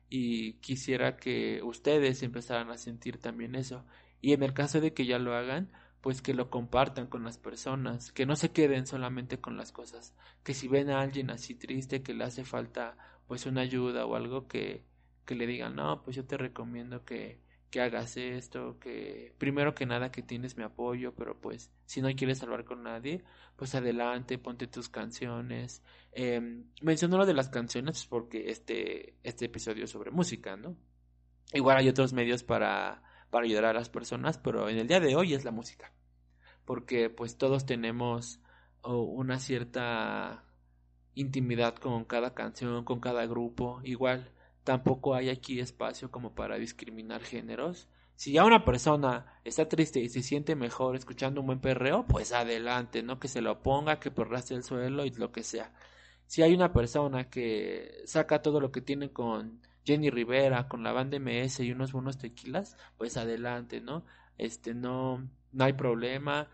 y 0.09 0.55
quisiera 0.55 1.17
que 1.17 1.63
ustedes 1.63 2.25
empezaran 2.25 2.69
a 2.71 2.79
sentir 2.79 3.19
también 3.19 3.55
eso. 3.55 3.85
Y 4.21 4.33
en 4.33 4.43
el 4.43 4.55
caso 4.55 4.81
de 4.81 4.93
que 4.93 5.07
ya 5.07 5.21
lo 5.21 5.37
hagan, 5.37 5.71
pues 6.01 6.21
que 6.21 6.35
lo 6.35 6.51
compartan 6.51 7.07
con 7.07 7.23
las 7.23 7.39
personas, 7.39 8.11
que 8.11 8.27
no 8.27 8.35
se 8.35 8.51
queden 8.51 8.89
solamente 8.89 9.41
con 9.41 9.57
las 9.57 9.71
cosas, 9.71 10.17
que 10.43 10.53
si 10.53 10.67
ven 10.67 10.91
a 10.91 11.01
alguien 11.01 11.31
así 11.31 11.55
triste 11.55 12.03
que 12.03 12.13
le 12.13 12.25
hace 12.25 12.45
falta 12.45 12.97
pues 13.31 13.47
una 13.47 13.61
ayuda 13.61 14.07
o 14.07 14.17
algo 14.17 14.49
que, 14.49 14.83
que 15.25 15.37
le 15.37 15.47
digan, 15.47 15.77
no, 15.77 16.03
pues 16.03 16.17
yo 16.17 16.27
te 16.27 16.37
recomiendo 16.37 17.05
que, 17.05 17.41
que 17.71 17.81
hagas 17.81 18.17
esto, 18.17 18.81
que 18.81 19.37
primero 19.39 19.73
que 19.73 19.87
nada 19.87 20.11
que 20.11 20.21
tienes 20.21 20.57
mi 20.57 20.65
apoyo, 20.65 21.15
pero 21.15 21.41
pues 21.41 21.71
si 21.87 22.03
no 22.03 22.09
quieres 22.17 22.43
hablar 22.43 22.65
con 22.65 22.83
nadie, 22.83 23.23
pues 23.55 23.77
adelante, 23.77 24.37
ponte 24.39 24.67
tus 24.67 24.89
canciones. 24.89 25.85
Eh, 26.11 26.65
menciono 26.83 27.19
lo 27.19 27.25
de 27.25 27.35
las 27.35 27.51
canciones 27.51 28.05
porque 28.05 28.51
este, 28.51 29.15
este 29.23 29.45
episodio 29.45 29.85
es 29.85 29.91
sobre 29.91 30.11
música, 30.11 30.57
¿no? 30.57 30.77
Igual 31.53 31.77
hay 31.77 31.89
otros 31.89 32.13
medios 32.13 32.43
para, 32.43 33.01
para 33.31 33.45
ayudar 33.45 33.67
a 33.67 33.75
las 33.75 33.91
personas, 33.91 34.39
pero 34.39 34.69
en 34.69 34.79
el 34.79 34.89
día 34.89 34.99
de 34.99 35.15
hoy 35.15 35.35
es 35.35 35.45
la 35.45 35.53
música. 35.53 35.93
Porque 36.65 37.11
pues 37.11 37.39
todos 37.39 37.65
tenemos 37.65 38.41
una 38.83 39.39
cierta 39.39 40.50
intimidad 41.15 41.75
con 41.77 42.05
cada 42.05 42.35
canción, 42.35 42.85
con 42.85 43.01
cada 43.01 43.27
grupo. 43.27 43.81
Igual, 43.85 44.31
tampoco 44.65 45.15
hay 45.15 45.31
aquí 45.31 45.61
espacio 45.61 46.11
como 46.11 46.35
para 46.35 46.57
discriminar 46.59 47.23
géneros. 47.23 47.89
Si 48.17 48.33
ya 48.33 48.45
una 48.45 48.65
persona 48.65 49.41
está 49.45 49.69
triste 49.69 50.01
y 50.01 50.09
se 50.09 50.23
siente 50.23 50.55
mejor 50.55 50.97
escuchando 50.97 51.41
un 51.41 51.47
buen 51.47 51.61
perreo, 51.61 52.07
pues 52.07 52.33
adelante, 52.33 53.03
¿no? 53.03 53.19
Que 53.19 53.29
se 53.29 53.41
lo 53.41 53.63
ponga, 53.63 53.99
que 53.99 54.11
perraste 54.11 54.55
el 54.55 54.63
suelo 54.63 55.05
y 55.07 55.11
lo 55.11 55.33
que 55.33 55.43
sea. 55.43 55.73
Si 56.27 56.43
hay 56.43 56.55
una 56.55 56.73
persona 56.73 57.31
que 57.31 58.03
saca 58.05 58.43
todo 58.43 58.61
lo 58.61 58.71
que 58.73 58.83
tiene 58.83 59.11
con 59.13 59.63
Jenny 59.85 60.11
Rivera 60.11 60.69
con 60.69 60.83
la 60.83 60.93
banda 60.93 61.19
MS 61.19 61.61
y 61.61 61.73
unos 61.73 61.93
buenos 61.93 62.19
tequilas, 62.19 62.77
pues 62.99 63.17
adelante, 63.17 63.81
¿no? 63.81 64.05
Este 64.39 64.75
no 64.75 65.29
no 65.53 65.65
hay 65.65 65.73
problema, 65.73 66.49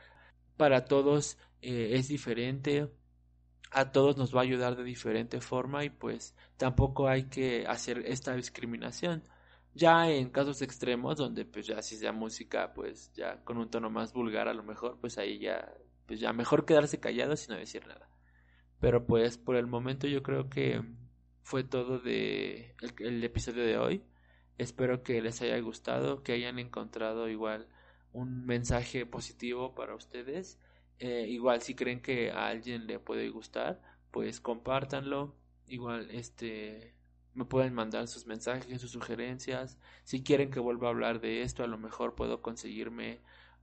para 0.57 0.85
todos 0.87 1.39
eh, 1.61 1.91
es 1.93 2.09
diferente, 2.09 2.91
a 3.71 3.93
todos 3.93 4.17
nos 4.17 4.35
va 4.35 4.41
a 4.41 4.45
ayudar 4.45 4.77
de 4.77 4.85
diferente 4.85 5.41
forma 5.41 5.85
y 5.85 5.91
pues 5.91 6.35
tampoco 6.57 7.09
hay 7.09 7.25
que 7.25 7.67
hacer 7.67 7.99
esta 8.07 8.35
discriminación. 8.35 9.23
Ya 9.75 10.11
en 10.11 10.31
casos 10.31 10.63
extremos 10.63 11.17
donde 11.19 11.45
pues 11.45 11.67
ya 11.67 11.83
si 11.83 11.97
sea 11.97 12.13
música 12.13 12.73
pues 12.75 13.13
ya 13.15 13.43
con 13.45 13.59
un 13.59 13.71
tono 13.71 13.91
más 13.91 14.13
vulgar 14.13 14.49
a 14.49 14.55
lo 14.55 14.63
mejor 14.63 14.99
pues 15.01 15.19
ahí 15.19 15.39
ya 15.39 15.75
pues 16.07 16.21
ya 16.21 16.33
mejor 16.33 16.65
quedarse 16.65 17.01
callado 17.01 17.37
sin 17.37 17.57
decir 17.57 17.87
nada. 17.87 18.09
Pero 18.81 19.07
pues 19.07 19.39
por 19.39 19.57
el 19.57 19.67
momento 19.67 20.07
yo 20.07 20.23
creo 20.23 20.49
que 20.49 20.83
fue 21.43 21.65
todo 21.65 21.99
de 21.99 22.75
el 22.99 23.23
episodio 23.25 23.65
de 23.65 23.79
hoy. 23.79 24.03
Espero 24.59 25.03
que 25.03 25.21
les 25.21 25.43
haya 25.43 25.59
gustado, 25.61 26.23
que 26.23 26.33
hayan 26.33 26.59
encontrado 26.59 27.29
igual 27.29 27.69
un 28.13 28.47
mensaje 28.47 29.05
positivo 29.05 29.75
para 29.75 29.95
ustedes. 29.95 30.59
Eh, 30.99 31.27
igual 31.29 31.63
si 31.63 31.75
creen 31.75 32.01
que 32.01 32.31
a 32.31 32.49
alguien 32.49 32.87
le 32.87 32.99
puede 32.99 33.29
gustar, 33.31 33.81
pues 34.11 34.41
compártanlo. 34.41 35.35
Igual 35.67 36.11
este 36.11 36.95
me 37.35 37.45
pueden 37.45 37.75
mandar 37.75 38.09
sus 38.09 38.27
mensajes, 38.27 38.81
sus 38.81 38.91
sugerencias. 38.93 39.79
Si 40.05 40.23
quieren 40.23 40.51
que 40.51 40.61
vuelva 40.61 40.89
a 40.89 40.91
hablar 40.91 41.21
de 41.21 41.43
esto, 41.43 41.63
a 41.65 41.67
lo 41.67 41.79
mejor 41.79 42.15
puedo 42.15 42.41
conseguirme 42.43 43.21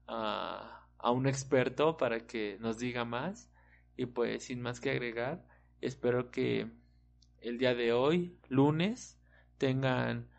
a, 0.08 0.88
a 1.00 1.12
un 1.12 1.28
experto 1.28 1.98
para 1.98 2.28
que 2.28 2.58
nos 2.60 2.78
diga 2.78 3.06
más. 3.06 3.50
Y 3.98 4.06
pues 4.08 4.46
sin 4.46 4.62
más 4.62 4.80
que 4.80 4.92
agregar, 4.92 5.46
espero 5.82 6.32
que 6.32 6.72
el 7.42 7.58
día 7.58 7.76
de 7.76 7.94
hoy, 7.94 8.38
lunes, 8.48 9.20
tengan 9.58 10.30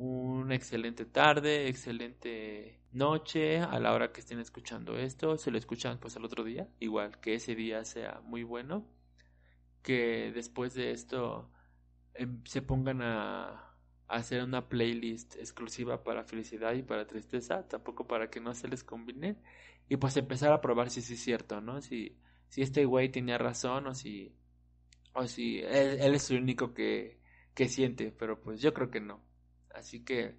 una 0.00 0.54
excelente 0.54 1.04
tarde, 1.04 1.68
excelente 1.68 2.80
noche, 2.92 3.58
a 3.58 3.78
la 3.78 3.92
hora 3.92 4.12
que 4.12 4.20
estén 4.20 4.40
escuchando 4.40 4.96
esto, 4.96 5.36
se 5.36 5.50
lo 5.50 5.58
escuchan 5.58 5.98
pues 6.00 6.16
al 6.16 6.24
otro 6.24 6.42
día, 6.42 6.68
igual 6.80 7.20
que 7.20 7.34
ese 7.34 7.54
día 7.54 7.84
sea 7.84 8.22
muy 8.24 8.42
bueno, 8.42 8.86
que 9.82 10.32
después 10.34 10.72
de 10.74 10.92
esto 10.92 11.50
em, 12.14 12.42
se 12.44 12.62
pongan 12.62 13.02
a, 13.02 13.76
hacer 14.08 14.42
una 14.42 14.68
playlist 14.68 15.36
exclusiva 15.36 16.02
para 16.02 16.24
felicidad 16.24 16.72
y 16.74 16.82
para 16.82 17.06
tristeza, 17.06 17.68
tampoco 17.68 18.06
para 18.06 18.30
que 18.30 18.40
no 18.40 18.54
se 18.54 18.68
les 18.68 18.82
combine, 18.82 19.36
y 19.88 19.96
pues 19.98 20.16
empezar 20.16 20.52
a 20.52 20.62
probar 20.62 20.90
si 20.90 21.00
es 21.00 21.20
cierto, 21.22 21.60
¿no? 21.60 21.80
Si, 21.82 22.16
si 22.48 22.62
este 22.62 22.86
güey 22.86 23.10
tenía 23.10 23.38
razón 23.38 23.86
o 23.86 23.94
si, 23.94 24.34
o 25.14 25.26
si 25.26 25.58
él, 25.60 26.00
él 26.00 26.14
es 26.14 26.30
el 26.30 26.42
único 26.42 26.72
que, 26.74 27.20
que 27.54 27.68
siente, 27.68 28.12
pero 28.12 28.40
pues 28.40 28.60
yo 28.62 28.72
creo 28.74 28.90
que 28.90 29.00
no. 29.00 29.29
Así 29.74 30.04
que 30.04 30.38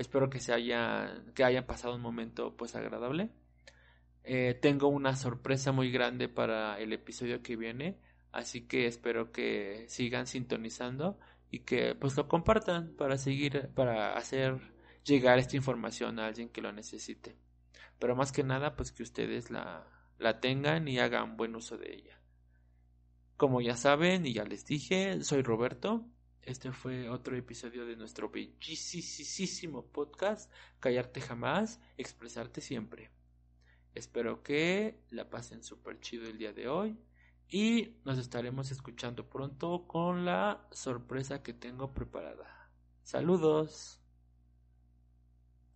Espero 0.00 0.30
que 0.30 0.40
se 0.40 0.54
haya, 0.54 1.22
que 1.34 1.44
hayan 1.44 1.66
pasado 1.66 1.94
un 1.94 2.00
momento 2.00 2.56
pues 2.56 2.74
agradable. 2.74 3.28
Eh, 4.24 4.58
tengo 4.62 4.88
una 4.88 5.14
sorpresa 5.14 5.72
muy 5.72 5.90
grande 5.90 6.26
para 6.26 6.80
el 6.80 6.94
episodio 6.94 7.42
que 7.42 7.54
viene, 7.54 7.98
así 8.32 8.66
que 8.66 8.86
espero 8.86 9.30
que 9.30 9.84
sigan 9.88 10.26
sintonizando 10.26 11.18
y 11.50 11.60
que 11.60 11.94
pues 11.94 12.16
lo 12.16 12.28
compartan 12.28 12.94
para 12.96 13.18
seguir, 13.18 13.68
para 13.74 14.16
hacer 14.16 14.58
llegar 15.04 15.38
esta 15.38 15.56
información 15.56 16.18
a 16.18 16.28
alguien 16.28 16.48
que 16.48 16.62
lo 16.62 16.72
necesite. 16.72 17.36
Pero 17.98 18.16
más 18.16 18.32
que 18.32 18.42
nada, 18.42 18.76
pues 18.76 18.92
que 18.92 19.02
ustedes 19.02 19.50
la, 19.50 19.86
la 20.18 20.40
tengan 20.40 20.88
y 20.88 20.98
hagan 20.98 21.36
buen 21.36 21.54
uso 21.54 21.76
de 21.76 21.94
ella. 21.94 22.18
Como 23.36 23.60
ya 23.60 23.76
saben 23.76 24.24
y 24.24 24.32
ya 24.32 24.44
les 24.44 24.64
dije, 24.64 25.22
soy 25.24 25.42
Roberto 25.42 26.06
este 26.42 26.72
fue 26.72 27.08
otro 27.08 27.36
episodio 27.36 27.84
de 27.86 27.96
nuestro 27.96 28.30
bellísimo 28.30 29.86
podcast, 29.86 30.50
Callarte 30.80 31.20
jamás, 31.20 31.80
expresarte 31.96 32.60
siempre. 32.60 33.10
Espero 33.94 34.42
que 34.42 35.00
la 35.10 35.28
pasen 35.28 35.62
súper 35.62 36.00
chido 36.00 36.28
el 36.28 36.38
día 36.38 36.52
de 36.52 36.68
hoy 36.68 36.98
y 37.48 37.96
nos 38.04 38.18
estaremos 38.18 38.70
escuchando 38.70 39.28
pronto 39.28 39.86
con 39.86 40.24
la 40.24 40.66
sorpresa 40.70 41.42
que 41.42 41.52
tengo 41.52 41.92
preparada. 41.92 42.70
Saludos. 43.02 43.99